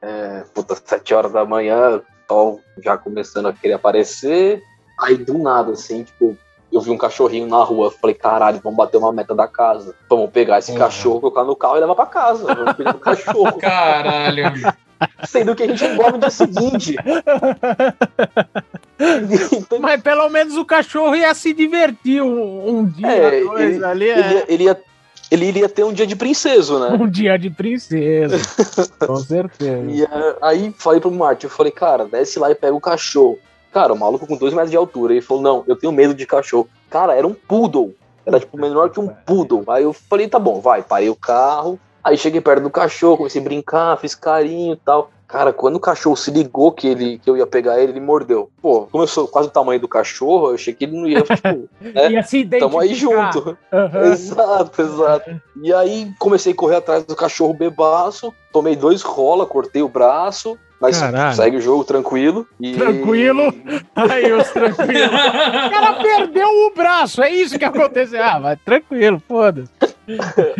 É, 0.00 0.42
puta, 0.54 0.74
sete 0.74 1.12
horas 1.12 1.32
da 1.32 1.44
manhã, 1.44 1.96
o 1.98 2.02
sol 2.26 2.60
já 2.82 2.96
começando 2.96 3.44
a 3.48 3.52
querer 3.52 3.74
aparecer. 3.74 4.62
Aí 5.00 5.16
do 5.16 5.38
nada, 5.38 5.72
assim, 5.72 6.04
tipo, 6.04 6.36
eu 6.72 6.80
vi 6.80 6.90
um 6.90 6.98
cachorrinho 6.98 7.46
na 7.48 7.62
rua. 7.64 7.90
Falei, 7.90 8.14
caralho, 8.14 8.60
vamos 8.62 8.76
bater 8.76 8.98
uma 8.98 9.12
meta 9.12 9.34
da 9.34 9.48
casa. 9.48 9.94
Vamos 10.08 10.30
pegar 10.30 10.58
esse 10.58 10.72
Uhum. 10.72 10.78
cachorro, 10.78 11.20
colocar 11.20 11.44
no 11.44 11.56
carro 11.56 11.76
e 11.76 11.80
levar 11.80 11.94
pra 11.94 12.06
casa. 12.06 12.54
Vamos 12.54 12.72
pedir 12.74 12.90
pro 12.92 13.00
cachorro. 13.00 13.56
Caralho. 13.58 14.52
Sendo 15.26 15.54
que 15.54 15.62
a 15.62 15.66
gente 15.66 15.82
engorda 15.84 16.12
no 16.12 16.18
dia 16.18 16.30
seguinte. 16.30 16.96
Então, 19.52 19.78
Mas 19.80 20.02
pelo 20.02 20.28
menos 20.28 20.56
o 20.56 20.64
cachorro 20.64 21.16
ia 21.16 21.32
se 21.34 21.52
divertir 21.54 22.20
um, 22.22 22.68
um 22.80 22.84
dia, 22.84 23.06
É, 23.10 23.40
dois 23.40 23.76
ele- 23.76 23.84
ali. 23.84 24.04
ele, 24.04 24.20
É. 24.20 24.32
ia, 24.32 24.44
ele, 24.48 24.64
ia, 24.64 24.80
ele 25.30 25.44
iria 25.46 25.68
ter 25.68 25.84
um 25.84 25.92
dia 25.92 26.06
de 26.06 26.14
princeso, 26.14 26.78
né? 26.78 26.88
Um 27.00 27.08
dia 27.08 27.38
de 27.38 27.48
princesa. 27.48 28.36
Com 29.06 29.16
certeza. 29.16 29.90
E 29.90 30.02
eh, 30.02 30.36
aí 30.42 30.74
falei 30.78 31.00
pro 31.00 31.10
Martin, 31.10 31.46
eu 31.46 31.50
falei, 31.50 31.72
cara, 31.72 32.04
desce 32.04 32.38
lá 32.38 32.50
e 32.50 32.54
pega 32.54 32.74
o 32.74 32.80
cachorro. 32.80 33.38
Cara, 33.72 33.92
o 33.92 33.98
maluco 33.98 34.26
com 34.26 34.36
dois 34.36 34.52
metros 34.52 34.70
de 34.70 34.76
altura. 34.76 35.12
Ele 35.12 35.22
falou, 35.22 35.42
não, 35.42 35.64
eu 35.66 35.76
tenho 35.76 35.92
medo 35.92 36.14
de 36.14 36.26
cachorro. 36.26 36.68
Cara, 36.88 37.14
era 37.14 37.26
um 37.26 37.34
poodle. 37.34 37.94
Era 38.26 38.40
tipo 38.40 38.58
menor 38.58 38.90
que 38.90 39.00
um 39.00 39.08
poodle. 39.08 39.64
Aí 39.68 39.84
eu 39.84 39.92
falei, 39.92 40.28
tá 40.28 40.38
bom, 40.38 40.60
vai. 40.60 40.82
Parei 40.82 41.08
o 41.08 41.16
carro. 41.16 41.78
Aí 42.02 42.16
cheguei 42.16 42.40
perto 42.40 42.62
do 42.62 42.70
cachorro, 42.70 43.18
comecei 43.18 43.40
a 43.40 43.44
brincar, 43.44 43.98
fiz 43.98 44.14
carinho 44.14 44.74
e 44.74 44.76
tal. 44.76 45.10
Cara, 45.30 45.52
quando 45.52 45.76
o 45.76 45.80
cachorro 45.80 46.16
se 46.16 46.28
ligou 46.28 46.72
que, 46.72 46.88
ele, 46.88 47.18
que 47.18 47.30
eu 47.30 47.36
ia 47.36 47.46
pegar 47.46 47.80
ele, 47.80 47.92
ele 47.92 48.00
mordeu. 48.00 48.50
Pô, 48.60 48.88
como 48.90 49.04
eu 49.04 49.06
sou 49.06 49.28
quase 49.28 49.46
o 49.46 49.52
tamanho 49.52 49.78
do 49.78 49.86
cachorro, 49.86 50.48
eu 50.48 50.54
achei 50.54 50.74
que 50.74 50.84
ele 50.84 50.98
não 50.98 51.06
ia, 51.06 51.22
tipo, 51.22 51.68
né? 51.80 52.10
Ia 52.10 52.22
se. 52.24 52.44
Tamo 52.44 52.80
aí 52.80 52.94
junto. 52.94 53.56
Aham. 53.72 54.02
Exato, 54.06 54.82
exato. 54.82 55.40
E 55.62 55.72
aí 55.72 56.12
comecei 56.18 56.52
a 56.52 56.56
correr 56.56 56.76
atrás 56.76 57.04
do 57.04 57.14
cachorro 57.14 57.54
bebaço, 57.54 58.34
tomei 58.52 58.74
dois 58.74 59.02
rola, 59.02 59.46
cortei 59.46 59.82
o 59.82 59.88
braço, 59.88 60.58
mas 60.80 60.98
Caralho. 60.98 61.34
segue 61.36 61.56
o 61.58 61.60
jogo 61.60 61.84
tranquilo. 61.84 62.46
E... 62.60 62.74
Tranquilo? 62.74 63.52
Aí 63.94 64.32
os 64.32 64.48
tranquilos. 64.50 65.10
O 65.66 65.70
cara 65.70 65.92
perdeu 66.02 66.48
o 66.48 66.72
braço, 66.74 67.22
é 67.22 67.30
isso 67.30 67.58
que 67.58 67.64
aconteceu. 67.64 68.22
Ah, 68.22 68.38
mas 68.40 68.58
tranquilo, 68.64 69.22
foda-se. 69.28 69.70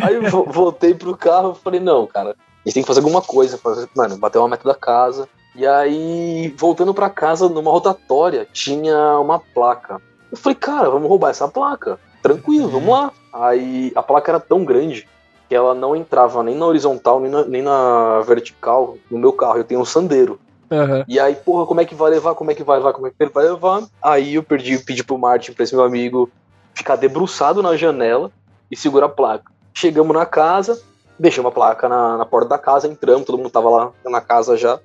Aí 0.02 0.14
eu 0.14 0.22
vo- 0.30 0.44
voltei 0.44 0.94
pro 0.94 1.16
carro 1.16 1.56
e 1.58 1.62
falei, 1.62 1.80
não, 1.80 2.06
cara, 2.06 2.30
a 2.30 2.34
gente 2.68 2.74
tem 2.74 2.82
que 2.82 2.86
fazer 2.86 3.00
alguma 3.00 3.22
coisa. 3.22 3.58
Fazer, 3.58 3.88
mano, 3.96 4.16
bater 4.18 4.38
uma 4.38 4.48
meta 4.48 4.68
da 4.68 4.74
casa. 4.74 5.28
E 5.56 5.66
aí, 5.66 6.54
voltando 6.56 6.94
pra 6.94 7.10
casa, 7.10 7.48
numa 7.48 7.70
rotatória, 7.72 8.46
tinha 8.52 9.18
uma 9.18 9.38
placa. 9.38 10.00
Eu 10.30 10.36
falei, 10.38 10.54
cara, 10.56 10.88
vamos 10.90 11.08
roubar 11.08 11.30
essa 11.30 11.48
placa. 11.48 11.98
Tranquilo, 12.22 12.68
vamos 12.68 12.88
lá. 12.88 13.10
Aí 13.32 13.90
a 13.96 14.02
placa 14.02 14.30
era 14.30 14.40
tão 14.40 14.64
grande 14.64 15.08
que 15.50 15.54
ela 15.56 15.74
não 15.74 15.96
entrava 15.96 16.44
nem 16.44 16.54
na 16.54 16.64
horizontal, 16.64 17.18
nem 17.18 17.28
na, 17.28 17.44
nem 17.44 17.60
na 17.60 18.20
vertical 18.20 18.96
no 19.10 19.18
meu 19.18 19.32
carro. 19.32 19.58
Eu 19.58 19.64
tenho 19.64 19.80
um 19.80 19.84
sandeiro. 19.84 20.38
Aham. 20.70 21.04
E 21.08 21.18
aí, 21.18 21.34
porra, 21.34 21.66
como 21.66 21.80
é 21.80 21.84
que 21.84 21.92
vai 21.92 22.08
levar? 22.08 22.36
Como 22.36 22.52
é 22.52 22.54
que 22.54 22.62
vai 22.62 22.78
levar? 22.78 22.92
Como 22.92 23.08
é 23.08 23.10
que 23.10 23.16
ele 23.18 23.32
vai 23.32 23.46
levar? 23.46 23.82
Aí 24.00 24.36
eu 24.36 24.44
perdi, 24.44 24.78
pedi 24.78 25.02
pro 25.02 25.18
Martin, 25.18 25.52
pra 25.52 25.64
esse 25.64 25.74
meu 25.74 25.84
amigo, 25.84 26.30
ficar 26.72 26.94
debruçado 26.94 27.64
na 27.64 27.76
janela 27.76 28.30
e 28.70 28.76
segurar 28.76 29.06
a 29.06 29.08
placa. 29.08 29.50
Chegamos 29.74 30.14
na 30.14 30.24
casa, 30.24 30.80
deixamos 31.18 31.50
a 31.50 31.52
placa 31.52 31.88
na, 31.88 32.18
na 32.18 32.24
porta 32.24 32.50
da 32.50 32.58
casa, 32.58 32.86
entramos, 32.86 33.26
todo 33.26 33.36
mundo 33.36 33.50
tava 33.50 33.70
lá 33.70 33.90
na 34.04 34.20
casa 34.20 34.56
já. 34.56 34.78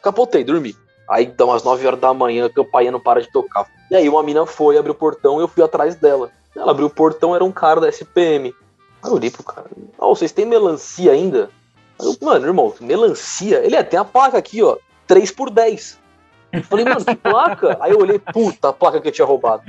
Capotei, 0.00 0.44
dormi. 0.44 0.76
Aí 1.10 1.26
dá 1.26 1.44
umas 1.44 1.64
9 1.64 1.84
horas 1.84 1.98
da 1.98 2.14
manhã, 2.14 2.46
a 2.46 2.50
campainha 2.50 2.92
não 2.92 3.00
para 3.00 3.20
de 3.20 3.32
tocar. 3.32 3.66
E 3.90 3.96
aí 3.96 4.08
uma 4.08 4.22
mina 4.22 4.46
foi, 4.46 4.78
abriu 4.78 4.94
o 4.94 4.96
portão 4.96 5.40
e 5.40 5.42
eu 5.42 5.48
fui 5.48 5.64
atrás 5.64 5.96
dela. 5.96 6.30
Ela 6.54 6.70
abriu 6.70 6.86
o 6.86 6.90
portão, 6.90 7.34
era 7.34 7.42
um 7.42 7.50
cara 7.50 7.80
da 7.80 7.88
SPM. 7.88 8.54
Aí 9.02 9.10
eu 9.10 9.14
olhei 9.14 9.30
pro 9.30 9.42
cara, 9.42 9.66
ó, 9.98 10.08
vocês 10.08 10.32
têm 10.32 10.46
melancia 10.46 11.12
ainda? 11.12 11.50
Eu, 12.00 12.16
mano, 12.20 12.46
irmão, 12.46 12.74
melancia? 12.80 13.64
Ele 13.64 13.76
é, 13.76 13.82
tem 13.82 13.98
a 13.98 14.04
placa 14.04 14.38
aqui, 14.38 14.62
ó. 14.62 14.76
3 15.06 15.30
por 15.32 15.50
10. 15.50 15.98
Eu 16.50 16.62
falei, 16.62 16.84
mano, 16.84 17.04
que 17.04 17.14
placa? 17.14 17.76
Aí 17.80 17.92
eu 17.92 17.98
olhei, 17.98 18.18
puta, 18.18 18.70
a 18.70 18.72
placa 18.72 19.00
que 19.00 19.08
eu 19.08 19.12
tinha 19.12 19.26
roubado. 19.26 19.62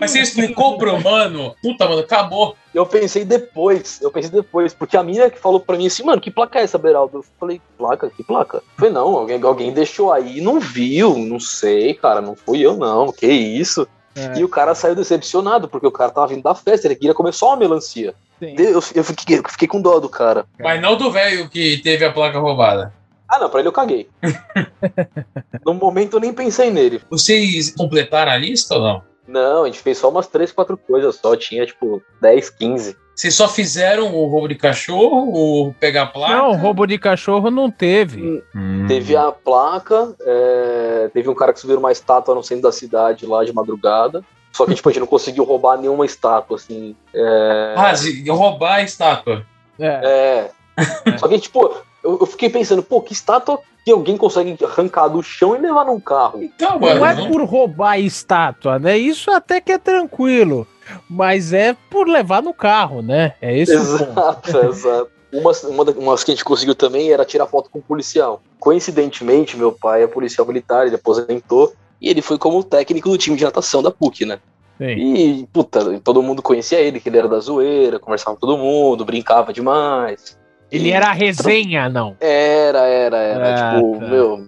Mas 0.00 0.10
você 0.10 0.20
explicou 0.20 0.78
pro 0.78 1.00
mano, 1.00 1.54
puta, 1.62 1.86
mano, 1.86 2.00
acabou. 2.00 2.56
Eu 2.72 2.86
pensei 2.86 3.24
depois, 3.24 4.00
eu 4.00 4.10
pensei 4.10 4.30
depois, 4.30 4.72
porque 4.72 4.96
a 4.96 5.02
mina 5.02 5.28
que 5.28 5.38
falou 5.38 5.60
pra 5.60 5.76
mim 5.76 5.86
assim, 5.86 6.04
mano, 6.04 6.20
que 6.20 6.30
placa 6.30 6.58
é 6.58 6.62
essa, 6.62 6.78
Beraldo? 6.78 7.18
Eu 7.18 7.24
falei, 7.38 7.60
placa? 7.76 8.08
Que 8.08 8.24
placa? 8.24 8.58
Eu 8.58 8.62
falei, 8.76 8.92
não, 8.92 9.16
alguém, 9.18 9.42
alguém 9.42 9.72
deixou 9.72 10.10
aí 10.10 10.38
e 10.38 10.40
não 10.40 10.58
viu, 10.58 11.18
não 11.18 11.38
sei, 11.38 11.92
cara, 11.92 12.20
não 12.20 12.34
fui 12.34 12.60
eu 12.60 12.76
não, 12.76 13.12
que 13.12 13.26
isso? 13.26 13.86
É. 14.18 14.38
E 14.38 14.44
o 14.44 14.48
cara 14.48 14.74
saiu 14.74 14.94
decepcionado, 14.94 15.68
porque 15.68 15.86
o 15.86 15.92
cara 15.92 16.10
tava 16.10 16.28
vindo 16.28 16.42
da 16.42 16.54
festa, 16.54 16.86
ele 16.86 16.96
queria 16.96 17.14
comer 17.14 17.32
só 17.32 17.48
uma 17.48 17.56
melancia. 17.56 18.14
Sim. 18.38 18.54
Eu, 18.58 18.82
eu 18.94 19.04
fiquei, 19.04 19.38
eu 19.38 19.42
fiquei 19.48 19.68
com 19.68 19.80
dó 19.80 19.98
do 19.98 20.08
cara. 20.08 20.46
Mas 20.58 20.80
não 20.80 20.96
do 20.96 21.10
velho 21.10 21.48
que 21.48 21.78
teve 21.78 22.04
a 22.04 22.12
placa 22.12 22.38
roubada. 22.38 22.92
Ah, 23.28 23.38
não, 23.38 23.50
pra 23.50 23.60
ele 23.60 23.68
eu 23.68 23.72
caguei. 23.72 24.08
no 25.64 25.74
momento 25.74 26.16
eu 26.16 26.20
nem 26.20 26.32
pensei 26.32 26.70
nele. 26.70 27.02
Vocês 27.10 27.74
completaram 27.74 28.32
a 28.32 28.36
lista 28.36 28.74
ou 28.74 28.82
não? 28.82 29.02
Não, 29.26 29.64
a 29.64 29.66
gente 29.66 29.80
fez 29.80 29.98
só 29.98 30.08
umas 30.08 30.26
3, 30.26 30.50
4 30.52 30.76
coisas 30.78 31.16
só, 31.16 31.36
tinha 31.36 31.66
tipo 31.66 32.02
10, 32.22 32.48
15. 32.50 32.96
Vocês 33.18 33.34
só 33.34 33.48
fizeram 33.48 34.14
o 34.14 34.26
roubo 34.28 34.46
de 34.46 34.54
cachorro, 34.54 35.32
o 35.34 35.74
pegar 35.80 36.02
a 36.02 36.06
placa? 36.06 36.36
Não, 36.36 36.52
roubo 36.56 36.86
de 36.86 36.96
cachorro 36.96 37.50
não 37.50 37.68
teve. 37.68 38.44
Hum. 38.54 38.84
Teve 38.86 39.16
a 39.16 39.32
placa, 39.32 40.14
é, 40.20 41.10
teve 41.12 41.28
um 41.28 41.34
cara 41.34 41.52
que 41.52 41.58
subiu 41.58 41.80
uma 41.80 41.90
estátua 41.90 42.32
no 42.32 42.44
centro 42.44 42.62
da 42.62 42.70
cidade 42.70 43.26
lá 43.26 43.44
de 43.44 43.52
madrugada. 43.52 44.22
Só 44.52 44.64
que 44.64 44.72
tipo, 44.72 44.88
a 44.88 44.92
gente 44.92 45.00
não 45.00 45.06
conseguiu 45.08 45.42
roubar 45.42 45.76
nenhuma 45.76 46.06
estátua, 46.06 46.58
assim. 46.58 46.94
É, 47.12 47.74
Ah, 47.76 47.92
roubar 48.32 48.76
a 48.76 48.82
estátua. 48.84 49.44
É. 49.80 50.50
é. 50.76 51.16
Só 51.18 51.26
que, 51.26 51.40
tipo, 51.40 51.74
eu, 52.04 52.18
eu 52.20 52.26
fiquei 52.26 52.48
pensando, 52.48 52.84
pô, 52.84 53.00
que 53.00 53.12
estátua 53.12 53.58
que 53.84 53.90
alguém 53.90 54.16
consegue 54.16 54.56
arrancar 54.64 55.08
do 55.08 55.22
chão 55.24 55.56
e 55.56 55.58
levar 55.58 55.86
num 55.86 55.98
carro? 55.98 56.40
Então, 56.40 56.78
mano. 56.78 57.00
Não 57.00 57.06
é 57.06 57.14
não- 57.16 57.30
por 57.32 57.42
roubar 57.42 57.98
estátua, 57.98 58.78
né? 58.78 58.96
Isso 58.96 59.28
até 59.32 59.60
que 59.60 59.72
é 59.72 59.78
tranquilo. 59.78 60.68
Mas 61.08 61.52
é 61.52 61.74
por 61.90 62.06
levar 62.08 62.42
no 62.42 62.52
carro, 62.54 63.02
né? 63.02 63.34
É 63.40 63.56
esse 63.56 63.76
o 63.76 63.80
ponto. 63.98 64.02
Exato, 64.10 64.58
exato. 64.66 65.10
Uma, 65.32 65.52
uma, 65.64 65.84
da- 65.84 65.92
umas 65.92 66.24
que 66.24 66.30
a 66.30 66.34
gente 66.34 66.44
conseguiu 66.44 66.74
também 66.74 67.10
era 67.12 67.24
tirar 67.24 67.46
foto 67.46 67.68
com 67.70 67.78
um 67.80 67.82
policial. 67.82 68.40
Coincidentemente, 68.58 69.56
meu 69.56 69.70
pai 69.72 70.02
é 70.02 70.06
policial 70.06 70.46
militar, 70.46 70.86
ele 70.86 70.96
aposentou. 70.96 71.72
E 72.00 72.08
ele 72.08 72.22
foi 72.22 72.38
como 72.38 72.62
técnico 72.62 73.08
do 73.10 73.18
time 73.18 73.36
de 73.36 73.44
natação 73.44 73.82
da 73.82 73.90
PUC, 73.90 74.24
né? 74.24 74.38
Sim. 74.78 74.86
E, 75.14 75.46
puta, 75.52 75.98
todo 76.04 76.22
mundo 76.22 76.40
conhecia 76.40 76.78
ele, 76.80 77.00
que 77.00 77.08
ele 77.08 77.18
era 77.18 77.26
da 77.28 77.40
zoeira, 77.40 77.98
conversava 77.98 78.36
com 78.36 78.46
todo 78.46 78.56
mundo, 78.56 79.04
brincava 79.04 79.52
demais. 79.52 80.38
Ele 80.70 80.88
E- 80.90 80.92
era 80.92 81.08
a 81.08 81.12
resenha, 81.12 81.88
não. 81.88 82.16
Era, 82.20 82.86
era, 82.86 83.16
era. 83.18 83.48
Ah, 83.70 83.74
tipo, 83.74 83.98
tá. 83.98 84.06
meu. 84.06 84.46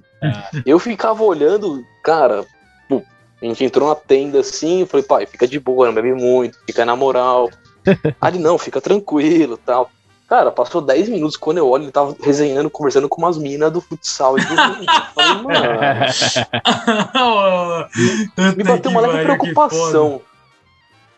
Eu 0.64 0.78
ficava 0.78 1.22
olhando, 1.24 1.82
cara. 2.04 2.44
A 3.42 3.46
gente 3.46 3.64
entrou 3.64 3.88
na 3.88 3.94
tenda 3.94 4.40
assim, 4.40 4.80
eu 4.80 4.86
falei, 4.86 5.04
pai, 5.04 5.26
fica 5.26 5.46
de 5.46 5.58
boa, 5.58 5.86
não 5.86 5.94
bebe 5.94 6.12
muito, 6.12 6.58
fica 6.66 6.84
na 6.84 6.94
moral. 6.94 7.48
Ali 8.20 8.38
não, 8.38 8.58
fica 8.58 8.80
tranquilo 8.80 9.56
tal. 9.56 9.90
Cara, 10.28 10.52
passou 10.52 10.80
10 10.80 11.08
minutos, 11.08 11.36
quando 11.36 11.58
eu 11.58 11.68
olho, 11.68 11.84
ele 11.84 11.90
tava 11.90 12.14
resenhando, 12.22 12.70
conversando 12.70 13.08
com 13.08 13.20
umas 13.20 13.36
minas 13.36 13.72
do 13.72 13.80
futsal. 13.80 14.38
E. 14.38 14.42
Eu 14.42 14.46
falei, 15.12 15.42
mano, 15.42 15.66
me 18.56 18.62
bateu 18.62 18.92
uma 18.92 19.00
leve 19.00 19.24
preocupação. 19.24 20.20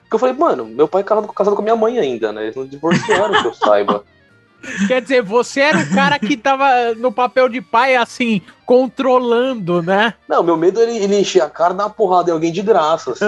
Porque 0.01 0.15
eu 0.15 0.19
falei, 0.19 0.35
mano, 0.35 0.65
meu 0.65 0.89
pai 0.89 1.03
é 1.03 1.05
casado, 1.05 1.29
casado 1.29 1.55
com 1.55 1.61
a 1.61 1.65
minha 1.65 1.77
mãe 1.77 1.99
ainda, 1.99 2.33
né? 2.33 2.45
Eles 2.45 2.57
não 2.57 2.67
divorciaram, 2.67 3.43
que 3.43 3.49
eu 3.49 3.55
saiba. 3.55 4.03
Quer 4.87 5.03
dizer, 5.03 5.23
você 5.23 5.61
era 5.61 5.79
o 5.79 5.91
cara 5.95 6.19
que 6.19 6.37
tava 6.37 6.95
no 6.97 7.11
papel 7.13 7.49
de 7.49 7.61
pai, 7.61 7.97
assim, 7.97 8.41
controlando, 8.65 9.83
né? 9.83 10.15
Não, 10.29 10.43
meu 10.43 10.57
medo 10.57 10.81
é 10.81 10.85
ele, 10.97 11.19
encher 11.19 11.43
a 11.43 11.51
cara 11.51 11.75
uma 11.75 11.91
porrada 11.91 12.31
em 12.31 12.33
alguém 12.35 12.53
de 12.53 12.63
graça, 12.63 13.13
assim. 13.13 13.25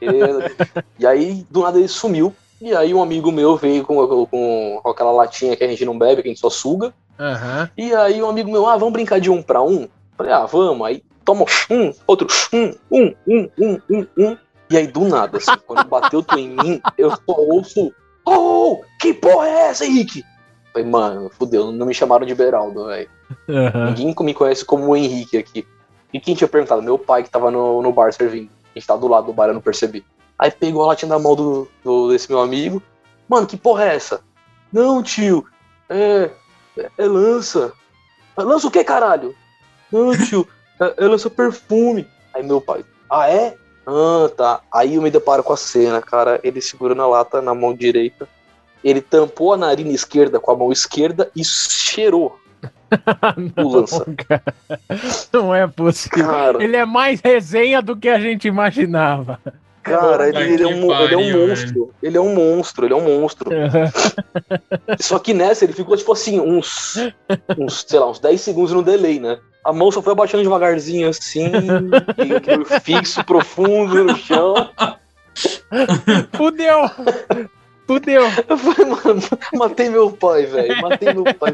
Ele- 0.00 0.54
e 0.98 1.06
aí, 1.06 1.46
do 1.50 1.62
nada, 1.62 1.78
ele 1.78 1.88
sumiu. 1.88 2.34
E 2.60 2.74
aí, 2.74 2.94
um 2.94 3.02
amigo 3.02 3.30
meu 3.32 3.56
veio 3.56 3.84
com, 3.84 4.26
com, 4.26 4.80
com 4.82 4.90
aquela 4.90 5.10
latinha 5.12 5.56
que 5.56 5.64
a 5.64 5.68
gente 5.68 5.84
não 5.84 5.98
bebe, 5.98 6.22
que 6.22 6.28
a 6.28 6.30
gente 6.30 6.40
só 6.40 6.48
suga. 6.50 6.94
Aham. 7.18 7.68
E 7.76 7.94
aí, 7.94 8.22
um 8.22 8.28
amigo 8.30 8.50
meu, 8.50 8.66
ah, 8.66 8.76
vamos 8.76 8.92
brincar 8.92 9.20
de 9.20 9.30
um 9.30 9.42
pra 9.42 9.62
um? 9.62 9.88
Falei, 10.16 10.32
ah, 10.32 10.46
vamos. 10.46 10.86
Aí, 10.86 11.02
toma 11.24 11.44
um, 11.70 11.92
outro, 12.06 12.26
um, 12.52 12.72
um, 12.90 13.14
um, 13.26 13.48
um, 13.58 13.80
um, 13.90 14.06
um. 14.18 14.36
E 14.70 14.76
aí, 14.76 14.86
do 14.86 15.00
nada, 15.06 15.38
assim, 15.38 15.52
quando 15.66 15.86
bateu 15.86 16.22
tu 16.22 16.38
em 16.38 16.48
mim, 16.48 16.80
eu 16.96 17.10
só 17.10 17.20
ouço, 17.28 17.92
oh, 18.26 18.80
que 19.00 19.12
porra 19.12 19.46
é 19.48 19.68
essa, 19.68 19.84
Henrique? 19.84 20.24
Falei, 20.76 20.90
mano, 20.90 21.30
fudeu, 21.30 21.72
não 21.72 21.86
me 21.86 21.94
chamaram 21.94 22.26
de 22.26 22.34
Beraldo, 22.34 22.84
velho. 22.86 23.08
Aham. 23.48 23.86
Ninguém 23.86 24.14
me 24.20 24.34
conhece 24.34 24.62
como 24.62 24.88
o 24.88 24.96
Henrique 24.96 25.38
aqui. 25.38 25.66
E 26.12 26.20
quem 26.20 26.34
tinha 26.34 26.46
perguntado? 26.46 26.82
Meu 26.82 26.98
pai 26.98 27.22
que 27.22 27.30
tava 27.30 27.50
no, 27.50 27.80
no 27.80 27.90
bar 27.92 28.12
servindo. 28.12 28.50
A 28.74 28.78
gente 28.78 28.86
tava 28.86 29.00
do 29.00 29.08
lado 29.08 29.26
do 29.26 29.32
bar, 29.32 29.46
eu 29.48 29.54
não 29.54 29.60
percebi. 29.62 30.04
Aí 30.38 30.50
pegou 30.50 30.84
a 30.84 30.88
latinha 30.88 31.08
da 31.08 31.18
mão 31.18 31.34
do, 31.34 31.66
do- 31.82 32.10
desse 32.10 32.28
meu 32.30 32.40
amigo. 32.42 32.82
Mano, 33.26 33.46
que 33.46 33.56
porra 33.56 33.84
é 33.86 33.94
essa? 33.96 34.20
Não, 34.70 35.02
tio. 35.02 35.46
É. 35.88 36.30
É, 36.98 37.06
lança. 37.06 37.72
"É 38.36 38.42
Lança 38.42 38.66
o 38.66 38.70
que, 38.70 38.84
caralho? 38.84 39.34
Não, 39.90 40.12
tio. 40.14 40.46
É, 40.78 41.04
é 41.04 41.08
lança 41.08 41.30
perfume. 41.30 42.06
Aí 42.34 42.42
meu 42.42 42.60
pai. 42.60 42.84
Ah, 43.08 43.30
é? 43.30 43.56
Ah, 43.86 44.28
tá. 44.36 44.60
Aí 44.70 44.96
eu 44.96 45.00
me 45.02 45.10
deparo 45.10 45.42
com 45.42 45.54
a 45.54 45.56
cena, 45.56 46.02
cara. 46.02 46.38
Ele 46.44 46.60
segurando 46.60 47.00
a 47.00 47.06
lata 47.06 47.40
na 47.40 47.54
mão 47.54 47.72
direita. 47.74 48.28
Ele 48.86 49.00
tampou 49.00 49.52
a 49.52 49.56
narina 49.56 49.90
esquerda 49.90 50.38
com 50.38 50.52
a 50.52 50.56
mão 50.56 50.70
esquerda 50.70 51.28
e 51.34 51.44
cheirou 51.44 52.38
o 53.58 53.68
lança. 53.68 54.06
Não 55.32 55.52
é 55.52 55.66
possível. 55.66 56.24
Cara, 56.24 56.62
Ele 56.62 56.76
é 56.76 56.84
mais 56.84 57.20
resenha 57.20 57.82
do 57.82 57.96
que 57.96 58.08
a 58.08 58.20
gente 58.20 58.46
imaginava. 58.46 59.40
cara, 59.82 60.28
ele, 60.28 60.38
ele 60.38 60.62
é 60.62 60.66
um, 60.68 61.02
ele 61.02 61.14
é 61.14 61.18
um 61.18 61.20
pariu, 61.20 61.48
monstro. 61.48 61.94
Ele 62.00 62.16
é 62.16 62.20
um 62.20 62.32
monstro, 62.32 62.86
ele 62.86 62.94
é 62.94 62.96
um 62.96 63.04
monstro. 63.20 63.50
Só 65.00 65.18
que 65.18 65.34
nessa 65.34 65.64
ele 65.64 65.72
ficou, 65.72 65.96
tipo 65.96 66.12
assim, 66.12 66.38
uns, 66.38 66.94
uns 67.58 67.84
sei 67.88 67.98
lá, 67.98 68.08
uns 68.08 68.20
10 68.20 68.40
segundos 68.40 68.72
no 68.72 68.84
delay, 68.84 69.18
né? 69.18 69.40
A 69.64 69.72
mão 69.72 69.90
só 69.90 70.00
foi 70.00 70.12
abaixando 70.12 70.44
devagarzinho 70.44 71.08
assim, 71.08 71.50
e 72.18 72.78
fixo, 72.82 73.24
profundo 73.24 74.04
no 74.04 74.16
chão. 74.16 74.70
Fudeu! 76.34 76.88
Fudeu! 77.86 78.22
Eu 78.48 78.58
falei, 78.58 78.86
mano, 78.86 79.22
matei 79.54 79.88
meu 79.88 80.10
pai, 80.10 80.44
velho. 80.46 80.80
Matei 80.82 81.14
meu 81.14 81.24
pai. 81.34 81.52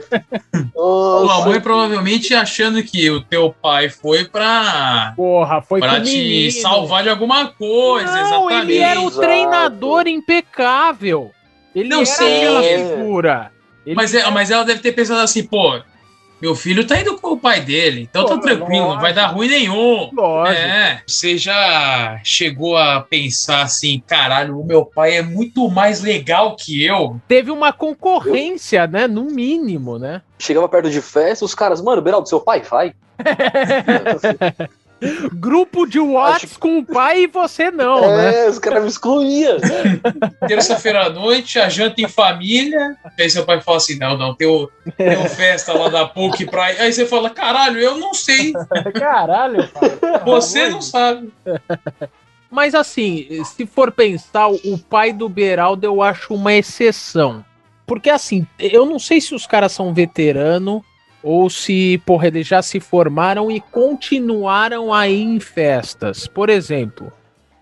Tua 0.72 1.24
Nossa, 1.26 1.48
mãe 1.48 1.60
provavelmente 1.60 2.34
achando 2.34 2.82
que 2.82 3.10
o 3.10 3.20
teu 3.20 3.54
pai 3.60 3.88
foi 3.90 4.24
pra, 4.24 5.12
Porra, 5.14 5.60
foi 5.60 5.80
pra 5.80 6.00
te 6.00 6.10
menino. 6.10 6.52
salvar 6.52 7.02
de 7.02 7.10
alguma 7.10 7.48
coisa, 7.48 8.10
Não, 8.10 8.48
exatamente. 8.48 8.72
ele 8.72 8.78
era 8.78 9.00
o 9.00 9.08
Exato. 9.08 9.20
treinador 9.20 10.06
impecável. 10.08 11.30
Ele 11.74 11.88
Não 11.88 11.98
era 11.98 12.06
sei. 12.06 12.36
aquela 12.38 12.62
figura. 12.62 13.52
Ele 13.84 13.96
Mas, 13.96 14.14
é, 14.14 14.30
mas 14.30 14.50
ela 14.50 14.64
deve 14.64 14.80
ter 14.80 14.92
pensado 14.92 15.20
assim, 15.20 15.44
pô, 15.44 15.80
meu 16.42 16.56
filho 16.56 16.84
tá 16.84 17.00
indo 17.00 17.16
com 17.18 17.34
o 17.34 17.38
pai 17.38 17.60
dele, 17.60 18.08
então 18.10 18.26
tá 18.26 18.36
tranquilo, 18.36 18.94
não 18.94 19.00
vai 19.00 19.14
dar 19.14 19.28
ruim 19.28 19.46
nenhum. 19.46 20.10
Lógico. 20.12 20.58
É, 20.58 21.00
você 21.06 21.38
já 21.38 22.20
chegou 22.24 22.76
a 22.76 23.00
pensar 23.00 23.62
assim, 23.62 24.02
caralho, 24.04 24.58
o 24.58 24.66
meu 24.66 24.84
pai 24.84 25.18
é 25.18 25.22
muito 25.22 25.70
mais 25.70 26.02
legal 26.02 26.56
que 26.56 26.84
eu. 26.84 27.20
Teve 27.28 27.52
uma 27.52 27.72
concorrência, 27.72 28.88
né? 28.88 29.06
No 29.06 29.22
mínimo, 29.24 30.00
né? 30.00 30.20
chegava 30.36 30.68
perto 30.68 30.90
de 30.90 31.00
festa, 31.00 31.44
os 31.44 31.54
caras, 31.54 31.80
mano, 31.80 32.02
Beraldo, 32.02 32.28
seu 32.28 32.40
pai 32.40 32.60
vai. 32.62 32.92
Grupo 35.32 35.86
de 35.86 35.98
Whats 35.98 36.56
com 36.56 36.78
o 36.78 36.84
pai 36.84 37.24
e 37.24 37.26
você 37.26 37.70
não, 37.70 38.00
né? 38.00 38.44
É, 38.44 38.48
os 38.48 38.58
caras 38.58 38.82
me 38.82 38.88
excluíam. 38.88 39.56
Terça-feira 40.46 41.06
à 41.06 41.10
noite, 41.10 41.58
a 41.58 41.68
janta 41.68 42.00
em 42.00 42.08
família. 42.08 42.96
Aí 43.18 43.28
seu 43.28 43.44
pai 43.44 43.60
fala 43.60 43.78
assim: 43.78 43.98
não, 43.98 44.16
não, 44.16 44.34
tem, 44.34 44.46
o, 44.46 44.70
tem 44.96 45.16
uma 45.16 45.28
festa 45.28 45.72
lá 45.72 45.88
da 45.88 46.06
PUC 46.06 46.46
pra. 46.46 46.64
Aí 46.64 46.92
você 46.92 47.04
fala: 47.04 47.30
caralho, 47.30 47.78
eu 47.80 47.98
não 47.98 48.14
sei. 48.14 48.52
Caralho, 48.94 49.68
pai. 49.68 49.90
Você 50.24 50.68
não 50.68 50.80
sabe. 50.80 51.32
Mas 52.50 52.74
assim, 52.74 53.42
se 53.44 53.66
for 53.66 53.90
pensar, 53.90 54.48
o 54.48 54.78
pai 54.78 55.12
do 55.12 55.28
Beraldo 55.28 55.86
eu 55.86 56.02
acho 56.02 56.34
uma 56.34 56.52
exceção. 56.52 57.44
Porque 57.86 58.10
assim, 58.10 58.46
eu 58.58 58.86
não 58.86 58.98
sei 58.98 59.20
se 59.20 59.34
os 59.34 59.46
caras 59.46 59.72
são 59.72 59.92
veterano 59.92 60.84
ou 61.22 61.48
se, 61.48 62.00
porra, 62.04 62.26
eles 62.28 62.46
já 62.46 62.60
se 62.62 62.80
formaram 62.80 63.50
e 63.50 63.60
continuaram 63.60 64.92
aí 64.92 65.20
em 65.22 65.38
festas. 65.40 66.26
Por 66.26 66.48
exemplo, 66.50 67.12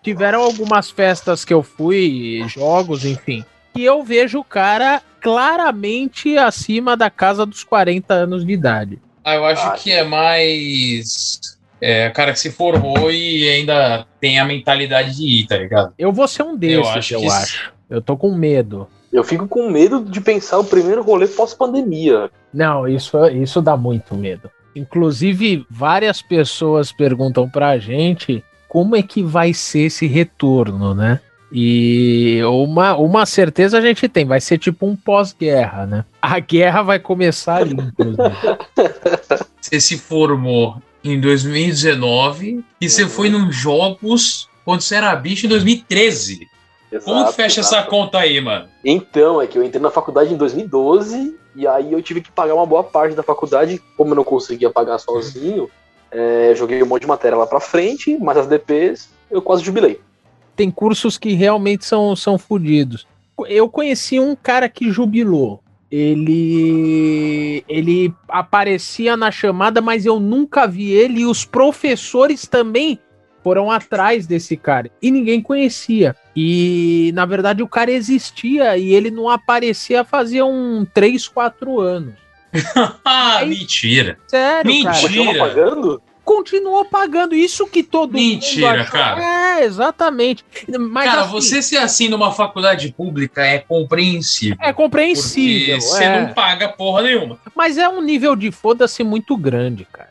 tiveram 0.03 0.41
algumas 0.43 0.91
festas 0.91 1.45
que 1.45 1.53
eu 1.53 1.63
fui, 1.63 2.43
jogos, 2.49 3.05
enfim, 3.05 3.45
que 3.75 3.83
eu 3.85 4.03
vejo 4.03 4.41
o 4.41 4.45
cara 4.45 5.03
claramente 5.21 6.37
acima 6.39 6.97
da 6.97 7.11
casa 7.11 7.45
dos 7.45 7.63
40 7.63 8.15
anos 8.15 8.45
de 8.45 8.53
idade. 8.53 8.99
Ah, 9.23 9.35
eu 9.35 9.45
acho 9.45 9.83
que 9.83 9.93
é 9.93 10.03
mais. 10.03 11.39
É, 11.83 12.09
o 12.09 12.13
cara 12.13 12.33
que 12.33 12.39
se 12.41 12.51
formou 12.51 13.11
e 13.11 13.49
ainda 13.49 14.07
tem 14.21 14.39
a 14.39 14.45
mentalidade 14.45 15.17
de 15.17 15.27
ir, 15.43 15.47
tá 15.47 15.57
ligado? 15.57 15.95
Eu 15.99 16.13
vou 16.13 16.27
ser 16.29 16.43
um 16.43 16.57
desses, 16.57 16.77
eu 16.77 16.89
acho 16.89 16.99
acho. 16.99 17.09
que 17.09 17.15
Eu, 17.15 17.27
isso- 17.29 17.73
eu 17.91 18.03
tô 18.03 18.17
com 18.17 18.35
medo. 18.35 18.89
Eu 19.13 19.25
fico 19.25 19.49
com 19.49 19.69
medo 19.71 20.05
de 20.05 20.21
pensar 20.21 20.59
o 20.59 20.65
primeiro 20.65 21.03
rolê 21.03 21.27
pós-pandemia. 21.27 22.31
Não, 22.55 22.87
isso, 22.87 23.17
isso 23.29 23.61
dá 23.61 23.77
muito 23.77 24.15
medo. 24.15 24.51
Inclusive, 24.75 25.67
várias 25.69 26.23
pessoas 26.23 26.93
perguntam 26.93 27.49
pra 27.49 27.77
gente 27.79 28.45
como 28.69 28.95
é 28.95 29.03
que 29.03 29.21
vai 29.23 29.53
ser 29.53 29.81
esse 29.87 30.07
retorno, 30.07 30.95
né? 30.95 31.19
E 31.53 32.41
uma, 32.45 32.97
uma 32.97 33.27
certeza 33.27 33.79
a 33.79 33.81
gente 33.81 34.09
tem, 34.09 34.25
vai 34.25 34.41
ser 34.41 34.59
tipo 34.59 34.87
um 34.87 34.95
pós-guerra, 34.95 35.85
né? 35.87 36.05
A 36.23 36.39
guerra 36.39 36.83
vai 36.83 37.01
começar 37.01 37.57
ali, 37.57 37.73
inclusive. 37.75 38.23
Você 39.61 39.81
se 39.81 39.99
formou 39.99 40.81
em 41.03 41.21
2019 41.21 42.65
e 42.81 42.89
você 42.89 43.03
Uhum. 43.05 43.09
foi 43.09 43.29
nos 43.31 43.55
jogos 43.57 44.49
quando 44.65 44.81
você 44.83 44.95
era 44.97 45.15
bicho 45.17 45.47
em 45.47 45.49
2013. 45.49 46.47
Como 46.91 47.03
que 47.05 47.21
Exato, 47.21 47.33
fecha 47.33 47.61
exato. 47.61 47.77
essa 47.77 47.87
conta 47.87 48.19
aí, 48.19 48.41
mano? 48.41 48.69
Então, 48.85 49.41
é 49.41 49.47
que 49.47 49.57
eu 49.57 49.63
entrei 49.63 49.81
na 49.81 49.91
faculdade 49.91 50.35
em 50.35 50.37
2012 50.37 51.37
e 51.55 51.67
aí 51.67 51.93
eu 51.93 52.03
tive 52.03 52.21
que 52.21 52.33
pagar 52.33 52.55
uma 52.55 52.67
boa 52.67 52.83
parte 52.83 53.15
da 53.15 53.23
faculdade, 53.23 53.81
como 53.97 54.11
eu 54.11 54.17
não 54.17 54.25
conseguia 54.25 54.71
pagar 54.71 54.99
sozinho, 54.99 55.71
é, 56.11 56.53
joguei 56.57 56.83
um 56.83 56.87
monte 56.87 57.03
de 57.03 57.09
matéria 57.09 57.39
lá 57.39 57.47
pra 57.47 57.61
frente, 57.61 58.19
mas 58.19 58.37
as 58.37 58.47
DPs 58.47 59.09
eu 59.31 59.41
quase 59.41 59.65
jubilei. 59.65 60.01
Tem 60.57 60.71
cursos 60.71 61.17
que 61.17 61.33
realmente 61.33 61.85
são, 61.85 62.15
são 62.17 62.37
fodidos. 62.37 63.07
Eu 63.49 63.69
conheci 63.69 64.19
um 64.19 64.35
cara 64.35 64.69
que 64.69 64.91
jubilou. 64.91 65.63
Ele 65.91 67.65
ele 67.69 68.15
aparecia 68.29 69.17
na 69.17 69.31
chamada, 69.31 69.81
mas 69.81 70.07
eu 70.07 70.21
nunca 70.21 70.67
vi 70.67 70.93
ele 70.93 71.21
e 71.21 71.27
os 71.27 71.45
professores 71.45 72.47
também 72.47 73.01
foram 73.43 73.71
atrás 73.71 74.27
desse 74.27 74.57
cara 74.57 74.91
e 75.01 75.11
ninguém 75.11 75.41
conhecia. 75.41 76.15
E 76.37 77.11
na 77.15 77.25
verdade 77.27 77.63
o 77.63 77.69
cara 77.69 77.91
existia 77.91 78.77
e 78.77 78.93
ele 78.93 79.11
não 79.11 79.29
aparecia 79.29 80.05
fazia 80.05 80.45
um 80.45 80.87
3, 80.93 81.27
4 81.29 81.81
anos. 81.81 82.15
Ah, 83.05 83.39
Aí- 83.39 83.49
mentira. 83.49 84.19
Sério, 84.27 84.71
Mentira. 84.73 85.25
cara. 85.35 85.39
Pagando? 85.39 86.03
Continuou 86.23 86.85
pagando 86.85 87.35
isso 87.35 87.67
que 87.67 87.83
todo 87.83 88.13
Mentira, 88.13 88.69
mundo 88.71 88.81
achou. 88.83 88.93
cara. 88.93 89.23
É, 89.61 89.65
exatamente. 89.65 90.45
Mas 90.79 91.05
Cara, 91.07 91.23
assim, 91.23 91.31
você 91.33 91.63
ser 91.63 91.79
assim 91.79 92.09
numa 92.09 92.31
faculdade 92.31 92.93
pública 92.97 93.45
é 93.45 93.59
compreensível. 93.59 94.57
é 94.61 94.73
compreensível. 94.73 95.79
Porque 95.79 95.81
você 95.89 96.05
é. 96.05 96.21
não 96.21 96.33
paga 96.33 96.69
porra 96.69 97.03
nenhuma. 97.03 97.39
Mas 97.57 97.79
é 97.79 97.89
um 97.89 98.01
nível 98.01 98.37
de 98.37 98.53
foda-se 98.53 99.03
muito 99.03 99.37
grande, 99.37 99.85
cara. 99.93 100.11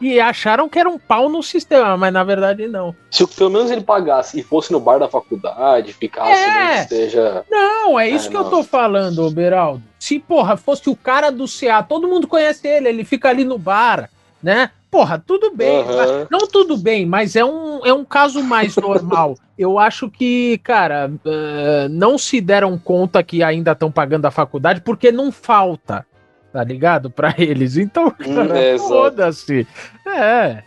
E 0.00 0.18
acharam 0.20 0.68
que 0.68 0.78
era 0.78 0.88
um 0.88 0.98
pau 0.98 1.28
no 1.28 1.42
sistema, 1.42 1.96
mas 1.96 2.12
na 2.12 2.24
verdade 2.24 2.66
não. 2.66 2.94
Se 3.10 3.26
pelo 3.26 3.50
menos 3.50 3.70
ele 3.70 3.82
pagasse 3.82 4.40
e 4.40 4.42
fosse 4.42 4.72
no 4.72 4.80
bar 4.80 4.98
da 4.98 5.08
faculdade, 5.08 5.92
ficasse, 5.92 6.30
É. 6.32 6.74
nem 6.74 6.82
que 6.82 6.88
seja. 6.88 7.44
Não, 7.50 7.98
é 7.98 8.08
isso 8.08 8.26
É, 8.28 8.30
que 8.30 8.36
eu 8.36 8.42
não. 8.44 8.50
tô 8.50 8.62
falando, 8.64 9.30
Beraldo. 9.30 9.82
Se, 9.98 10.18
porra, 10.18 10.56
fosse 10.56 10.88
o 10.90 10.96
cara 10.96 11.30
do 11.30 11.46
CA, 11.46 11.82
todo 11.82 12.08
mundo 12.08 12.26
conhece 12.26 12.66
ele, 12.66 12.88
ele 12.88 13.04
fica 13.04 13.28
ali 13.28 13.44
no 13.44 13.58
bar, 13.58 14.10
né? 14.42 14.70
Porra, 14.90 15.22
tudo 15.24 15.52
bem. 15.54 15.84
Mas- 15.84 16.26
Não 16.30 16.46
tudo 16.48 16.76
bem, 16.76 17.04
mas 17.04 17.36
é 17.36 17.44
um, 17.44 17.84
é 17.84 17.92
um 17.92 18.04
caso 18.04 18.42
mais 18.42 18.74
normal. 18.76 19.36
Eu 19.58 19.78
acho 19.78 20.08
que, 20.08 20.58
cara, 20.58 21.10
eh, 21.24 21.88
não 21.90 22.16
se 22.16 22.40
deram 22.40 22.78
conta 22.78 23.22
que 23.22 23.42
ainda 23.42 23.72
estão 23.72 23.90
pagando 23.90 24.24
a 24.26 24.30
faculdade 24.30 24.80
porque 24.80 25.10
não 25.12 25.30
falta, 25.32 26.06
tá 26.52 26.62
ligado? 26.64 27.10
Pra 27.18 27.34
eles. 27.38 27.76
Então, 27.76 28.08
Hum, 28.20 28.34
cara, 28.34 28.58
é, 28.58 28.78
foda-se. 28.78 29.66
É. 30.06 30.62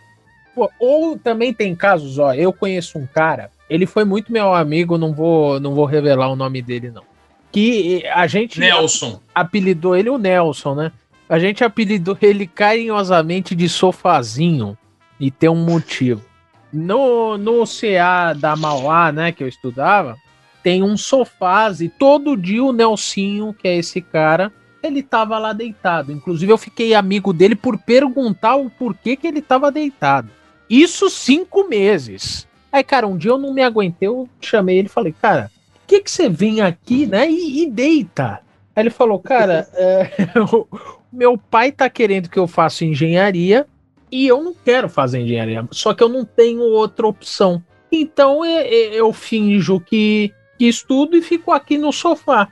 Pô, 0.54 0.70
ou 0.78 1.18
também 1.18 1.52
tem 1.54 1.74
casos, 1.74 2.18
ó, 2.18 2.34
eu 2.34 2.52
conheço 2.52 2.98
um 2.98 3.06
cara, 3.06 3.50
ele 3.70 3.86
foi 3.86 4.04
muito 4.04 4.30
meu 4.30 4.52
amigo, 4.52 4.98
não 4.98 5.12
vou, 5.14 5.58
não 5.58 5.74
vou 5.74 5.86
revelar 5.86 6.28
o 6.28 6.36
nome 6.36 6.60
dele, 6.60 6.90
não. 6.90 7.02
Que 7.50 8.06
a 8.06 8.26
gente 8.26 8.60
Nelson. 8.60 9.18
apelidou 9.34 9.96
ele 9.96 10.10
o 10.10 10.18
Nelson, 10.18 10.74
né? 10.74 10.92
A 11.28 11.38
gente 11.38 11.64
apelidou 11.64 12.16
ele 12.20 12.46
carinhosamente 12.46 13.54
de 13.54 13.66
sofazinho 13.68 14.76
e 15.18 15.30
tem 15.30 15.48
um 15.48 15.64
motivo. 15.64 16.22
No, 16.70 17.38
no 17.38 17.64
CA 17.66 18.34
da 18.34 18.54
Mauá, 18.56 19.10
né, 19.12 19.32
que 19.32 19.42
eu 19.42 19.48
estudava, 19.48 20.16
tem 20.62 20.82
um 20.82 20.96
sofás 20.96 21.80
e 21.80 21.88
todo 21.88 22.36
dia 22.36 22.62
o 22.62 22.72
Nelsinho, 22.72 23.54
que 23.54 23.66
é 23.68 23.76
esse 23.76 24.00
cara, 24.02 24.52
ele 24.82 25.02
tava 25.02 25.38
lá 25.38 25.52
deitado. 25.52 26.12
Inclusive 26.12 26.52
eu 26.52 26.58
fiquei 26.58 26.94
amigo 26.94 27.32
dele 27.32 27.54
por 27.54 27.78
perguntar 27.78 28.56
o 28.56 28.68
porquê 28.68 29.16
que 29.16 29.26
ele 29.26 29.40
tava 29.40 29.70
deitado. 29.70 30.28
Isso 30.68 31.08
cinco 31.10 31.68
meses. 31.68 32.48
Aí, 32.72 32.82
cara, 32.82 33.06
um 33.06 33.16
dia 33.16 33.30
eu 33.30 33.38
não 33.38 33.52
me 33.52 33.62
aguentei, 33.62 34.08
eu 34.08 34.28
chamei 34.40 34.78
ele 34.78 34.88
e 34.88 34.90
falei, 34.90 35.12
cara, 35.12 35.50
por 35.74 35.86
que, 35.86 36.00
que 36.00 36.10
você 36.10 36.28
vem 36.28 36.62
aqui, 36.62 37.06
né, 37.06 37.30
e, 37.30 37.62
e 37.62 37.70
deita? 37.70 38.40
Aí 38.74 38.82
ele 38.82 38.90
falou, 38.90 39.18
cara, 39.18 39.68
é, 39.74 40.10
o 40.40 40.66
meu 41.12 41.36
pai 41.36 41.70
tá 41.70 41.90
querendo 41.90 42.30
que 42.30 42.38
eu 42.38 42.46
faça 42.46 42.84
engenharia 42.84 43.66
e 44.10 44.26
eu 44.26 44.42
não 44.42 44.54
quero 44.54 44.88
fazer 44.88 45.20
engenharia, 45.20 45.66
só 45.70 45.92
que 45.92 46.02
eu 46.02 46.08
não 46.08 46.24
tenho 46.24 46.62
outra 46.62 47.06
opção. 47.06 47.62
Então 47.90 48.42
eu, 48.42 48.62
eu 48.62 49.12
finjo 49.12 49.78
que, 49.78 50.32
que 50.58 50.66
estudo 50.66 51.14
e 51.14 51.20
fico 51.20 51.52
aqui 51.52 51.76
no 51.76 51.92
sofá. 51.92 52.48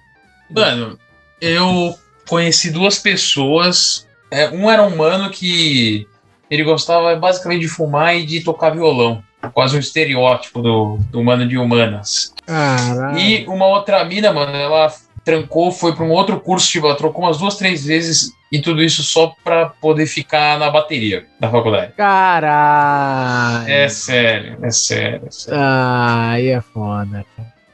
Mano, 0.51 0.99
eu 1.41 1.95
conheci 2.31 2.71
duas 2.71 2.97
pessoas. 2.99 4.07
É, 4.31 4.49
um 4.51 4.71
era 4.71 4.85
um 4.85 4.97
mano 4.97 5.29
que 5.31 6.07
ele 6.49 6.63
gostava 6.63 7.15
basicamente 7.17 7.63
de 7.63 7.69
fumar 7.69 8.17
e 8.17 8.25
de 8.25 8.41
tocar 8.41 8.71
violão. 8.71 9.23
Quase 9.53 9.77
um 9.77 9.81
estereótipo 9.81 10.63
do, 10.63 10.99
do 11.11 11.25
mano 11.25 11.47
de 11.49 11.59
humanas. 11.59 12.33
Caralho. 12.47 13.19
E 13.19 13.45
uma 13.49 13.67
outra 13.67 14.05
mina, 14.05 14.33
mano, 14.33 14.55
ela 14.55 14.93
trancou, 15.25 15.73
foi 15.73 15.95
para 15.95 16.05
um 16.05 16.11
outro 16.11 16.39
curso, 16.41 16.69
tipo, 16.71 16.87
ela 16.87 16.95
trocou 16.97 17.25
umas 17.25 17.39
duas, 17.39 17.57
três 17.57 17.85
vezes 17.85 18.31
e 18.53 18.61
tudo 18.61 18.83
isso 18.83 19.03
só 19.03 19.35
pra 19.45 19.67
poder 19.67 20.07
ficar 20.07 20.59
na 20.59 20.71
bateria 20.71 21.27
da 21.41 21.51
faculdade. 21.51 21.93
Caralho. 21.97 23.69
É 23.69 23.89
sério, 23.89 24.59
é 24.63 24.71
sério, 24.71 25.23
é 25.27 25.31
sério. 25.31 25.61
Ah, 25.61 26.31
aí 26.33 26.49
é 26.49 26.61
foda. 26.61 27.25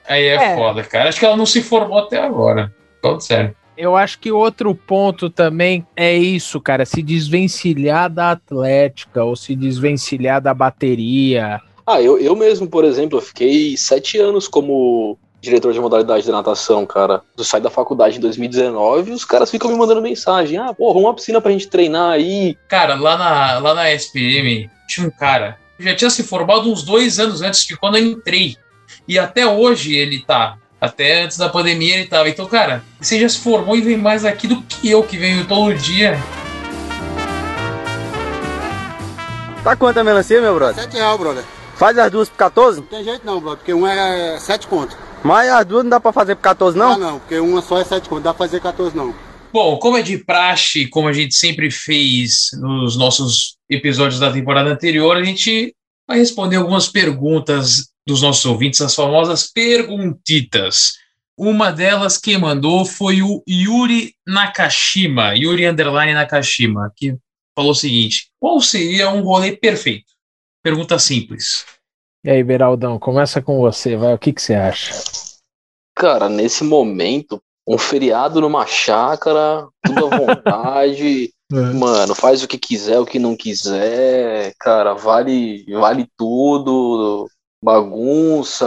Aí 0.09 0.25
é, 0.25 0.35
É. 0.35 0.55
foda, 0.57 0.83
cara. 0.85 1.09
Acho 1.09 1.19
que 1.19 1.27
ela 1.27 1.37
não 1.37 1.47
se 1.47 1.63
formou 1.63 1.99
até 1.99 2.19
agora. 2.23 2.73
Falando 3.03 3.21
sério. 3.21 3.55
Eu 3.77 3.97
acho 3.97 4.19
que 4.19 4.33
outro 4.33 4.75
ponto 4.75 5.29
também 5.29 5.87
é 5.95 6.17
isso, 6.17 6.61
cara, 6.61 6.87
se 6.87 7.03
desvencilhar 7.03 8.11
da 8.11 8.31
atlética 8.31 9.23
ou 9.23 9.37
se 9.37 9.55
desvencilhar 9.55 10.41
da 10.41 10.55
bateria. 10.55 11.61
Ah, 11.87 12.01
eu, 12.01 12.19
eu 12.19 12.35
mesmo, 12.35 12.67
por 12.69 12.85
exemplo, 12.85 13.19
eu 13.19 13.23
fiquei 13.23 13.77
sete 13.77 14.19
anos 14.19 14.49
como 14.49 15.19
diretor 15.41 15.73
de 15.73 15.81
modalidade 15.81 16.25
de 16.25 16.33
natação, 16.33 16.85
cara. 16.85 17.23
Eu 17.37 17.45
saí 17.45 17.61
da 17.61 17.71
faculdade 17.71 18.19
em 18.19 18.21
2019 18.21 19.11
e 19.11 19.15
os 19.15 19.25
caras 19.25 19.51
ficam 19.51 19.71
me 19.71 19.77
mandando 19.77 20.03
mensagem. 20.03 20.59
Ah, 20.59 20.75
pô, 20.75 20.91
arruma 20.91 21.09
uma 21.09 21.15
piscina 21.15 21.41
pra 21.41 21.53
gente 21.53 21.69
treinar 21.69 22.13
aí. 22.13 22.57
Cara, 22.69 22.95
lá 22.95 23.17
na, 23.17 23.59
lá 23.59 23.75
na 23.75 23.93
SPM 23.93 24.69
tinha 24.89 25.07
um 25.07 25.11
cara 25.11 25.59
que 25.77 25.85
já 25.85 25.95
tinha 25.95 26.11
se 26.11 26.23
formado 26.23 26.71
uns 26.71 26.83
dois 26.83 27.19
anos 27.19 27.43
antes 27.43 27.65
de 27.67 27.77
quando 27.77 27.97
eu 27.97 28.05
entrei. 28.05 28.57
E 29.07 29.19
até 29.19 29.47
hoje 29.47 29.95
ele 29.95 30.21
tá. 30.25 30.59
Até 30.81 31.23
antes 31.23 31.39
da 31.39 31.49
pandemia 31.49 31.97
ele 31.97 32.07
tava. 32.07 32.29
Então, 32.29 32.47
cara, 32.47 32.83
você 33.01 33.19
já 33.19 33.29
se 33.29 33.39
formou 33.39 33.77
e 33.77 33.81
vem 33.81 33.97
mais 33.97 34.25
aqui 34.25 34.47
do 34.47 34.61
que 34.63 34.91
eu, 34.91 35.03
que 35.03 35.17
venho 35.17 35.47
todo 35.47 35.75
dia. 35.75 36.19
Tá 39.65 39.75
quanto 39.75 39.99
a 39.99 40.05
melancia, 40.05 40.41
meu 40.41 40.55
brother? 40.55 40.85
7 40.85 40.95
reais, 40.97 41.19
brother. 41.19 41.45
Faz 41.77 41.99
as 41.99 42.11
duas 42.11 42.29
por 42.29 42.37
14? 42.37 42.81
Não 42.81 42.87
tem 42.87 43.05
jeito 43.05 43.27
não, 43.27 43.41
brother, 43.41 43.59
porque 43.59 43.75
um 43.75 43.87
é 43.87 44.39
7 44.39 44.67
conto. 44.67 44.97
Mas 45.25 45.49
as 45.51 45.65
duas 45.65 45.83
não 45.83 45.91
dá 45.91 45.99
pra 46.01 46.13
fazer 46.13 46.37
por 46.37 46.43
14, 46.43 46.79
Não? 46.79 46.91
não? 46.99 47.13
não, 47.13 47.19
porque 47.19 47.39
uma 47.39 47.61
só 47.61 47.79
é 47.81 47.85
7 47.85 48.09
conto, 48.09 48.23
dá 48.23 48.33
pra 48.33 48.47
fazer 48.47 48.61
14 48.61 48.97
não. 48.97 49.15
Bom, 49.53 49.79
como 49.79 49.97
é 49.97 50.03
de 50.03 50.19
praxe, 50.19 50.87
como 50.87 51.09
a 51.09 51.13
gente 51.13 51.35
sempre 51.35 51.71
fez 51.71 52.51
nos 52.61 52.97
nossos 52.97 53.57
episódios 53.69 54.21
da 54.21 54.31
temporada 54.31 54.71
anterior, 54.71 55.17
a 55.17 55.23
gente 55.25 55.75
vai 56.07 56.19
responder 56.19 56.57
algumas 56.57 56.89
perguntas 56.89 57.91
dos 58.07 58.23
nossos 58.23 58.45
ouvintes, 58.45 58.81
as 58.81 58.95
famosas 58.95 59.51
perguntitas. 59.51 60.95
Uma 61.37 61.71
delas 61.71 62.17
quem 62.17 62.39
mandou 62.39 62.85
foi 62.85 63.21
o 63.21 63.43
Yuri 63.49 64.15
Nakashima, 64.27 65.35
Yuri 65.35 65.67
Underline 65.67 66.15
Nakashima, 66.15 66.91
que 66.97 67.17
falou 67.55 67.73
o 67.73 67.75
seguinte: 67.75 68.31
qual 68.41 68.61
seria 68.61 69.11
um 69.11 69.23
rolê 69.23 69.57
perfeito? 69.57 70.07
Pergunta 70.63 70.99
simples. 70.99 71.65
E 72.25 72.31
aí, 72.31 72.43
Beraldão, 72.43 72.99
começa 72.99 73.43
com 73.43 73.61
você, 73.61 73.97
vai. 73.97 74.15
O 74.15 74.19
que, 74.19 74.33
que 74.33 74.43
você 74.43 74.55
acha? 74.55 74.93
Cara, 75.95 76.29
nesse 76.29 76.65
momento, 76.65 77.41
um 77.67 77.79
feriado 77.79 78.41
numa 78.41 78.67
chácara, 78.67 79.67
tudo 79.85 80.07
à 80.07 80.19
vontade. 80.19 81.33
Mano, 81.51 82.15
faz 82.15 82.43
o 82.43 82.49
que 82.49 82.59
quiser, 82.59 82.99
o 82.99 83.07
que 83.07 83.19
não 83.19 83.37
quiser, 83.37 84.53
cara, 84.59 84.95
vale, 84.95 85.65
vale 85.73 86.07
tudo. 86.17 87.29
Bagunça, 87.63 88.67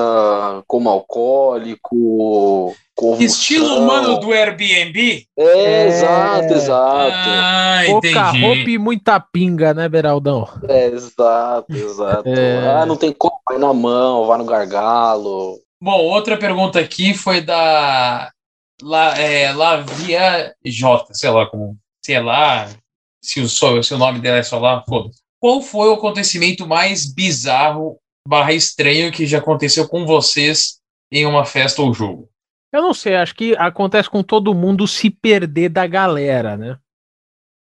como 0.67 0.89
alcoólico, 0.89 2.73
convulsão. 2.95 3.25
Estilo 3.25 3.75
humano 3.77 4.19
do 4.19 4.31
Airbnb? 4.33 5.25
É, 5.37 5.43
É. 5.43 5.87
exato, 5.87 6.53
exato. 6.53 7.29
Ah, 7.29 7.81
Pouca 7.85 8.07
entendi. 8.07 8.41
roupa 8.41 8.69
e 8.69 8.77
muita 8.77 9.19
pinga, 9.19 9.73
né, 9.73 9.87
Beraldão? 9.87 10.47
É, 10.67 10.85
exato, 10.87 11.71
exato. 11.71 12.27
É. 12.27 12.67
Ah, 12.81 12.85
não 12.85 12.95
tem 12.97 13.13
como, 13.13 13.39
vai 13.47 13.57
na 13.57 13.73
mão, 13.73 14.25
vai 14.25 14.37
no 14.37 14.45
gargalo. 14.45 15.59
Bom, 15.81 15.97
outra 16.05 16.35
pergunta 16.37 16.79
aqui 16.79 17.13
foi 17.13 17.41
da 17.41 18.29
La, 18.81 19.17
é, 19.17 19.51
Lavia 19.53 20.53
J, 20.65 21.05
sei 21.13 21.29
lá 21.29 21.45
como, 21.45 21.77
sei 22.03 22.19
lá, 22.21 22.69
se 23.21 23.39
o, 23.41 23.47
só- 23.49 23.81
se 23.81 23.93
o 23.93 23.97
nome 23.97 24.19
dela 24.19 24.37
é 24.37 24.43
só 24.43 24.59
lá, 24.59 24.83
foda-se. 24.87 25.19
Qual 25.39 25.61
foi 25.61 25.87
o 25.89 25.93
acontecimento 25.93 26.67
mais 26.67 27.11
bizarro 27.11 27.97
barra 28.27 28.53
estranho 28.53 29.11
que 29.11 29.25
já 29.25 29.37
aconteceu 29.39 29.87
com 29.87 30.05
vocês 30.05 30.79
em 31.11 31.25
uma 31.25 31.45
festa 31.45 31.81
ou 31.81 31.93
jogo? 31.93 32.29
Eu 32.71 32.81
não 32.81 32.93
sei, 32.93 33.15
acho 33.15 33.33
que 33.33 33.55
acontece 33.57 34.09
com 34.09 34.21
todo 34.21 34.53
mundo 34.53 34.87
se 34.87 35.09
perder 35.09 35.69
da 35.69 35.87
galera, 35.87 36.55
né? 36.55 36.77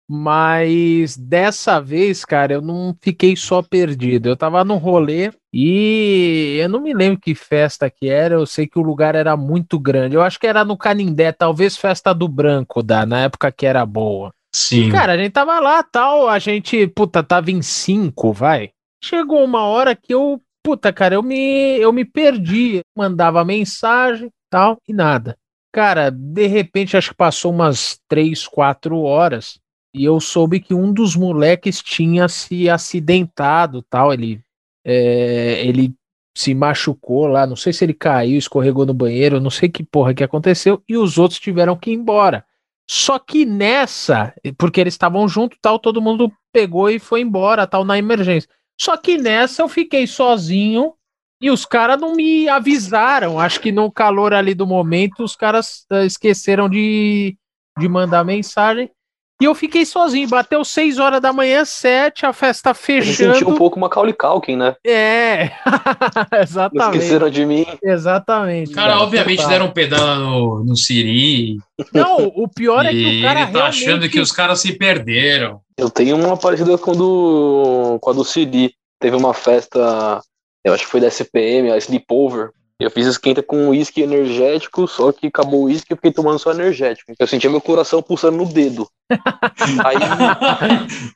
Mas 0.07 1.17
dessa 1.17 1.81
vez, 1.81 2.23
cara, 2.23 2.53
eu 2.53 2.61
não 2.61 2.95
fiquei 3.01 3.35
só 3.35 3.63
perdido. 3.63 4.29
Eu 4.29 4.37
tava 4.37 4.63
no 4.63 4.77
rolê 4.77 5.31
e 5.51 6.57
eu 6.59 6.69
não 6.69 6.79
me 6.79 6.93
lembro 6.93 7.19
que 7.19 7.33
festa 7.33 7.89
que 7.89 8.07
era. 8.07 8.35
Eu 8.35 8.45
sei 8.45 8.67
que 8.67 8.77
o 8.77 8.83
lugar 8.83 9.15
era 9.15 9.35
muito 9.35 9.79
grande. 9.79 10.15
Eu 10.15 10.21
acho 10.21 10.39
que 10.39 10.45
era 10.45 10.63
no 10.63 10.77
Canindé, 10.77 11.31
talvez 11.31 11.75
festa 11.75 12.13
do 12.13 12.27
Branco, 12.27 12.83
da, 12.83 13.05
na 13.05 13.21
época 13.21 13.51
que 13.51 13.65
era 13.65 13.83
boa. 13.83 14.31
Sim. 14.53 14.91
Cara, 14.91 15.13
a 15.13 15.17
gente 15.17 15.33
tava 15.33 15.59
lá, 15.59 15.81
tal, 15.81 16.29
a 16.29 16.39
gente, 16.39 16.87
puta, 16.87 17.23
tava 17.23 17.51
em 17.51 17.61
cinco, 17.61 18.31
vai. 18.31 18.69
Chegou 19.03 19.43
uma 19.43 19.63
hora 19.63 19.95
que 19.95 20.13
eu, 20.13 20.39
puta, 20.63 20.93
cara, 20.93 21.15
eu 21.15 21.23
me, 21.23 21.77
eu 21.77 21.91
me 21.91 22.05
perdi. 22.05 22.81
Mandava 22.95 23.43
mensagem, 23.43 24.29
tal, 24.51 24.77
e 24.87 24.93
nada. 24.93 25.35
Cara, 25.73 26.09
de 26.09 26.47
repente, 26.47 26.95
acho 26.95 27.09
que 27.09 27.17
passou 27.17 27.51
umas 27.51 27.99
três, 28.07 28.47
quatro 28.47 29.01
horas 29.01 29.59
e 29.95 30.03
eu 30.03 30.19
soube 30.19 30.60
que 30.60 30.73
um 30.73 30.91
dos 30.91 31.15
moleques 31.15 31.81
tinha 31.81 32.27
se 32.27 32.69
acidentado, 32.69 33.81
tal, 33.84 34.13
ele, 34.13 34.41
é, 34.84 35.65
ele 35.65 35.95
se 36.36 36.53
machucou 36.53 37.27
lá, 37.27 37.47
não 37.47 37.55
sei 37.55 37.71
se 37.71 37.86
ele 37.86 37.93
caiu, 37.93 38.38
escorregou 38.38 38.86
no 38.86 38.93
banheiro, 38.93 39.39
não 39.39 39.49
sei 39.49 39.69
que 39.69 39.84
porra 39.84 40.13
que 40.13 40.23
aconteceu, 40.23 40.84
e 40.88 40.97
os 40.97 41.17
outros 41.17 41.39
tiveram 41.39 41.77
que 41.77 41.91
ir 41.91 41.93
embora. 41.93 42.45
Só 42.88 43.17
que 43.17 43.45
nessa, 43.45 44.34
porque 44.58 44.81
eles 44.81 44.93
estavam 44.93 45.27
junto, 45.29 45.58
tal, 45.62 45.79
todo 45.79 46.01
mundo 46.01 46.31
pegou 46.51 46.89
e 46.89 46.99
foi 46.99 47.21
embora, 47.21 47.65
tal, 47.65 47.86
na 47.86 47.97
emergência. 47.97 48.49
Só 48.79 48.97
que 48.97 49.17
nessa 49.17 49.62
eu 49.62 49.69
fiquei 49.69 50.05
sozinho 50.05 50.93
e 51.41 51.49
os 51.49 51.65
caras 51.65 51.99
não 51.99 52.13
me 52.13 52.49
avisaram. 52.49 53.39
Acho 53.39 53.62
que 53.62 53.71
no 53.71 53.89
calor 53.89 54.34
ali 54.34 54.53
do 54.53 54.67
momento 54.67 55.23
os 55.23 55.36
caras 55.36 55.86
eh, 55.89 56.05
esqueceram 56.05 56.69
de, 56.69 57.38
de 57.79 57.88
mandar 57.88 58.23
mensagem. 58.25 58.91
E 59.41 59.45
eu 59.45 59.53
fiquei 59.53 59.85
sozinho. 59.85 60.29
Bateu 60.29 60.63
6 60.63 60.97
horas 60.97 61.19
da 61.19 61.33
manhã, 61.33 61.65
7, 61.65 62.25
a 62.25 62.31
festa 62.31 62.69
Eu 62.69 62.95
me 62.95 63.03
senti 63.03 63.23
um 63.27 63.33
fechando. 63.33 63.55
pouco 63.57 63.77
Macaulay 63.79 64.13
Culkin, 64.13 64.55
né? 64.55 64.75
É, 64.85 65.51
Não 66.31 66.39
exatamente. 66.41 66.97
esqueceram 66.97 67.29
de 67.29 67.45
mim. 67.45 67.65
Exatamente. 67.83 68.71
Cara, 68.71 68.99
obviamente 69.01 69.37
total. 69.37 69.49
deram 69.51 69.65
um 69.65 69.71
pedala 69.71 70.15
no, 70.15 70.63
no 70.63 70.75
Siri 70.77 71.57
Não, 71.93 72.27
o 72.35 72.47
pior 72.47 72.85
é 72.85 72.91
que 72.91 73.19
o 73.19 73.21
cara 73.23 73.41
ele 73.41 73.51
tá 73.51 73.65
achando 73.65 73.85
realmente- 73.87 74.11
que 74.11 74.19
os 74.21 74.31
caras 74.31 74.59
se 74.61 74.71
perderam. 74.77 75.59
Eu 75.77 75.89
tenho 75.89 76.15
uma 76.15 76.37
parecida 76.37 76.77
com, 76.77 76.93
do, 76.93 77.97
com 78.01 78.09
a 78.09 78.13
do 78.13 78.23
Siri. 78.23 78.73
Teve 79.01 79.17
uma 79.17 79.33
festa, 79.33 80.21
eu 80.63 80.73
acho 80.73 80.85
que 80.85 80.89
foi 80.91 81.01
da 81.01 81.07
SPM, 81.07 81.69
a 81.71 81.77
Sleepover. 81.77 82.51
Eu 82.79 82.91
fiz 82.91 83.07
esquenta 83.07 83.41
com 83.41 83.69
uísque 83.69 84.01
energético, 84.01 84.85
só 84.88 85.11
que 85.11 85.27
acabou 85.27 85.61
o 85.61 85.63
uísque 85.65 85.93
e 85.93 85.95
fiquei 85.95 86.11
tomando 86.11 86.38
só 86.39 86.51
energético. 86.51 87.13
Eu 87.17 87.25
sentia 87.27 87.49
meu 87.49 87.61
coração 87.61 88.01
pulsando 88.01 88.38
no 88.38 88.45
dedo. 88.45 88.88
Aí, 89.85 89.95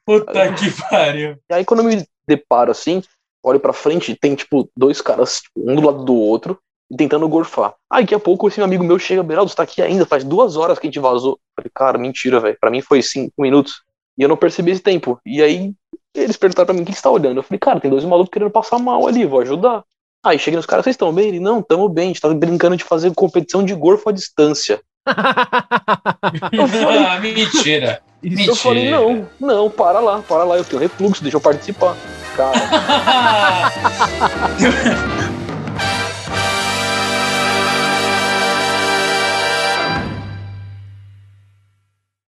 Puta 0.06 0.54
que 0.54 0.72
pariu. 0.89 1.38
e 1.50 1.54
aí 1.54 1.65
quando 1.65 1.82
eu 1.82 1.86
me 1.86 2.06
deparo 2.28 2.72
assim, 2.72 3.02
olho 3.43 3.60
pra 3.60 3.74
frente, 3.74 4.15
tem 4.15 4.36
tipo 4.36 4.69
dois 4.78 5.02
caras, 5.02 5.41
tipo, 5.41 5.69
um 5.69 5.76
do 5.76 5.82
lado 5.86 6.04
do 6.06 6.15
outro, 6.15 6.58
tentando 6.95 7.28
gorfar. 7.28 7.74
Aí 7.91 8.04
daqui 8.04 8.15
a 8.15 8.19
pouco 8.19 8.48
esse 8.48 8.62
amigo 8.62 8.84
meu 8.84 8.98
chega, 8.98 9.22
Beraldo, 9.24 9.50
você 9.50 9.56
tá 9.58 9.63
aqui 9.63 9.82
ainda? 9.82 10.06
Faz 10.06 10.24
duas 10.24 10.56
horas 10.56 10.80
que 10.80 10.88
a 10.88 10.89
gente 10.89 11.00
vazou. 11.00 11.34
Eu 11.34 11.39
falei, 11.58 11.72
cara, 11.74 11.98
mentira, 11.98 12.39
velho. 12.39 12.58
Pra 12.60 12.72
mim 12.72 12.82
foi 12.82 13.02
cinco 13.02 13.34
minutos. 13.38 13.82
E 14.17 14.24
eu 14.24 14.30
não 14.30 14.38
percebi 14.38 14.72
esse 14.72 14.82
tempo. 14.82 15.19
E 15.26 15.41
aí 15.41 15.74
eles 16.15 16.38
perguntaram 16.38 16.67
pra 16.67 16.76
mim 16.76 16.82
o 16.82 16.86
que 16.86 16.93
você 16.93 17.02
tá 17.02 17.10
olhando. 17.10 17.38
Eu 17.38 17.43
falei, 17.43 17.60
cara, 17.60 17.80
tem 17.80 17.91
dois 17.91 18.04
malucos 18.06 18.32
querendo 18.32 18.52
passar 18.52 18.80
mal 18.80 19.08
ali, 19.08 19.26
vou 19.26 19.41
ajudar. 19.41 19.84
Aí 20.23 20.38
cheguei 20.38 20.58
nos 20.58 20.65
caras, 20.65 20.84
vocês 20.84 20.95
estão 20.95 21.13
bem? 21.13 21.29
Ele, 21.29 21.39
não, 21.39 21.62
tamo 21.62 21.88
bem, 21.88 22.05
a 22.05 22.08
gente 22.08 22.21
tá 22.21 22.34
brincando 22.34 22.75
de 22.75 22.84
fazer 22.84 23.13
competição 23.13 23.63
de 23.63 23.73
gorfo 23.73 24.10
à 24.10 24.12
distância. 24.12 24.82
Eu 26.51 26.67
falei, 26.67 27.05
Ah, 27.05 27.19
mentira. 27.19 28.01
Isso 28.21 28.51
eu 28.51 28.55
falei, 28.55 28.91
não, 28.91 29.25
não, 29.39 29.69
para 29.69 30.01
lá, 30.01 30.21
para 30.21 30.43
lá, 30.43 30.58
eu 30.58 30.65
tenho 30.65 30.82
refluxo, 30.82 31.23
deixa 31.23 31.38
eu 31.38 31.41
participar. 31.41 31.95
Cara, 32.36 32.51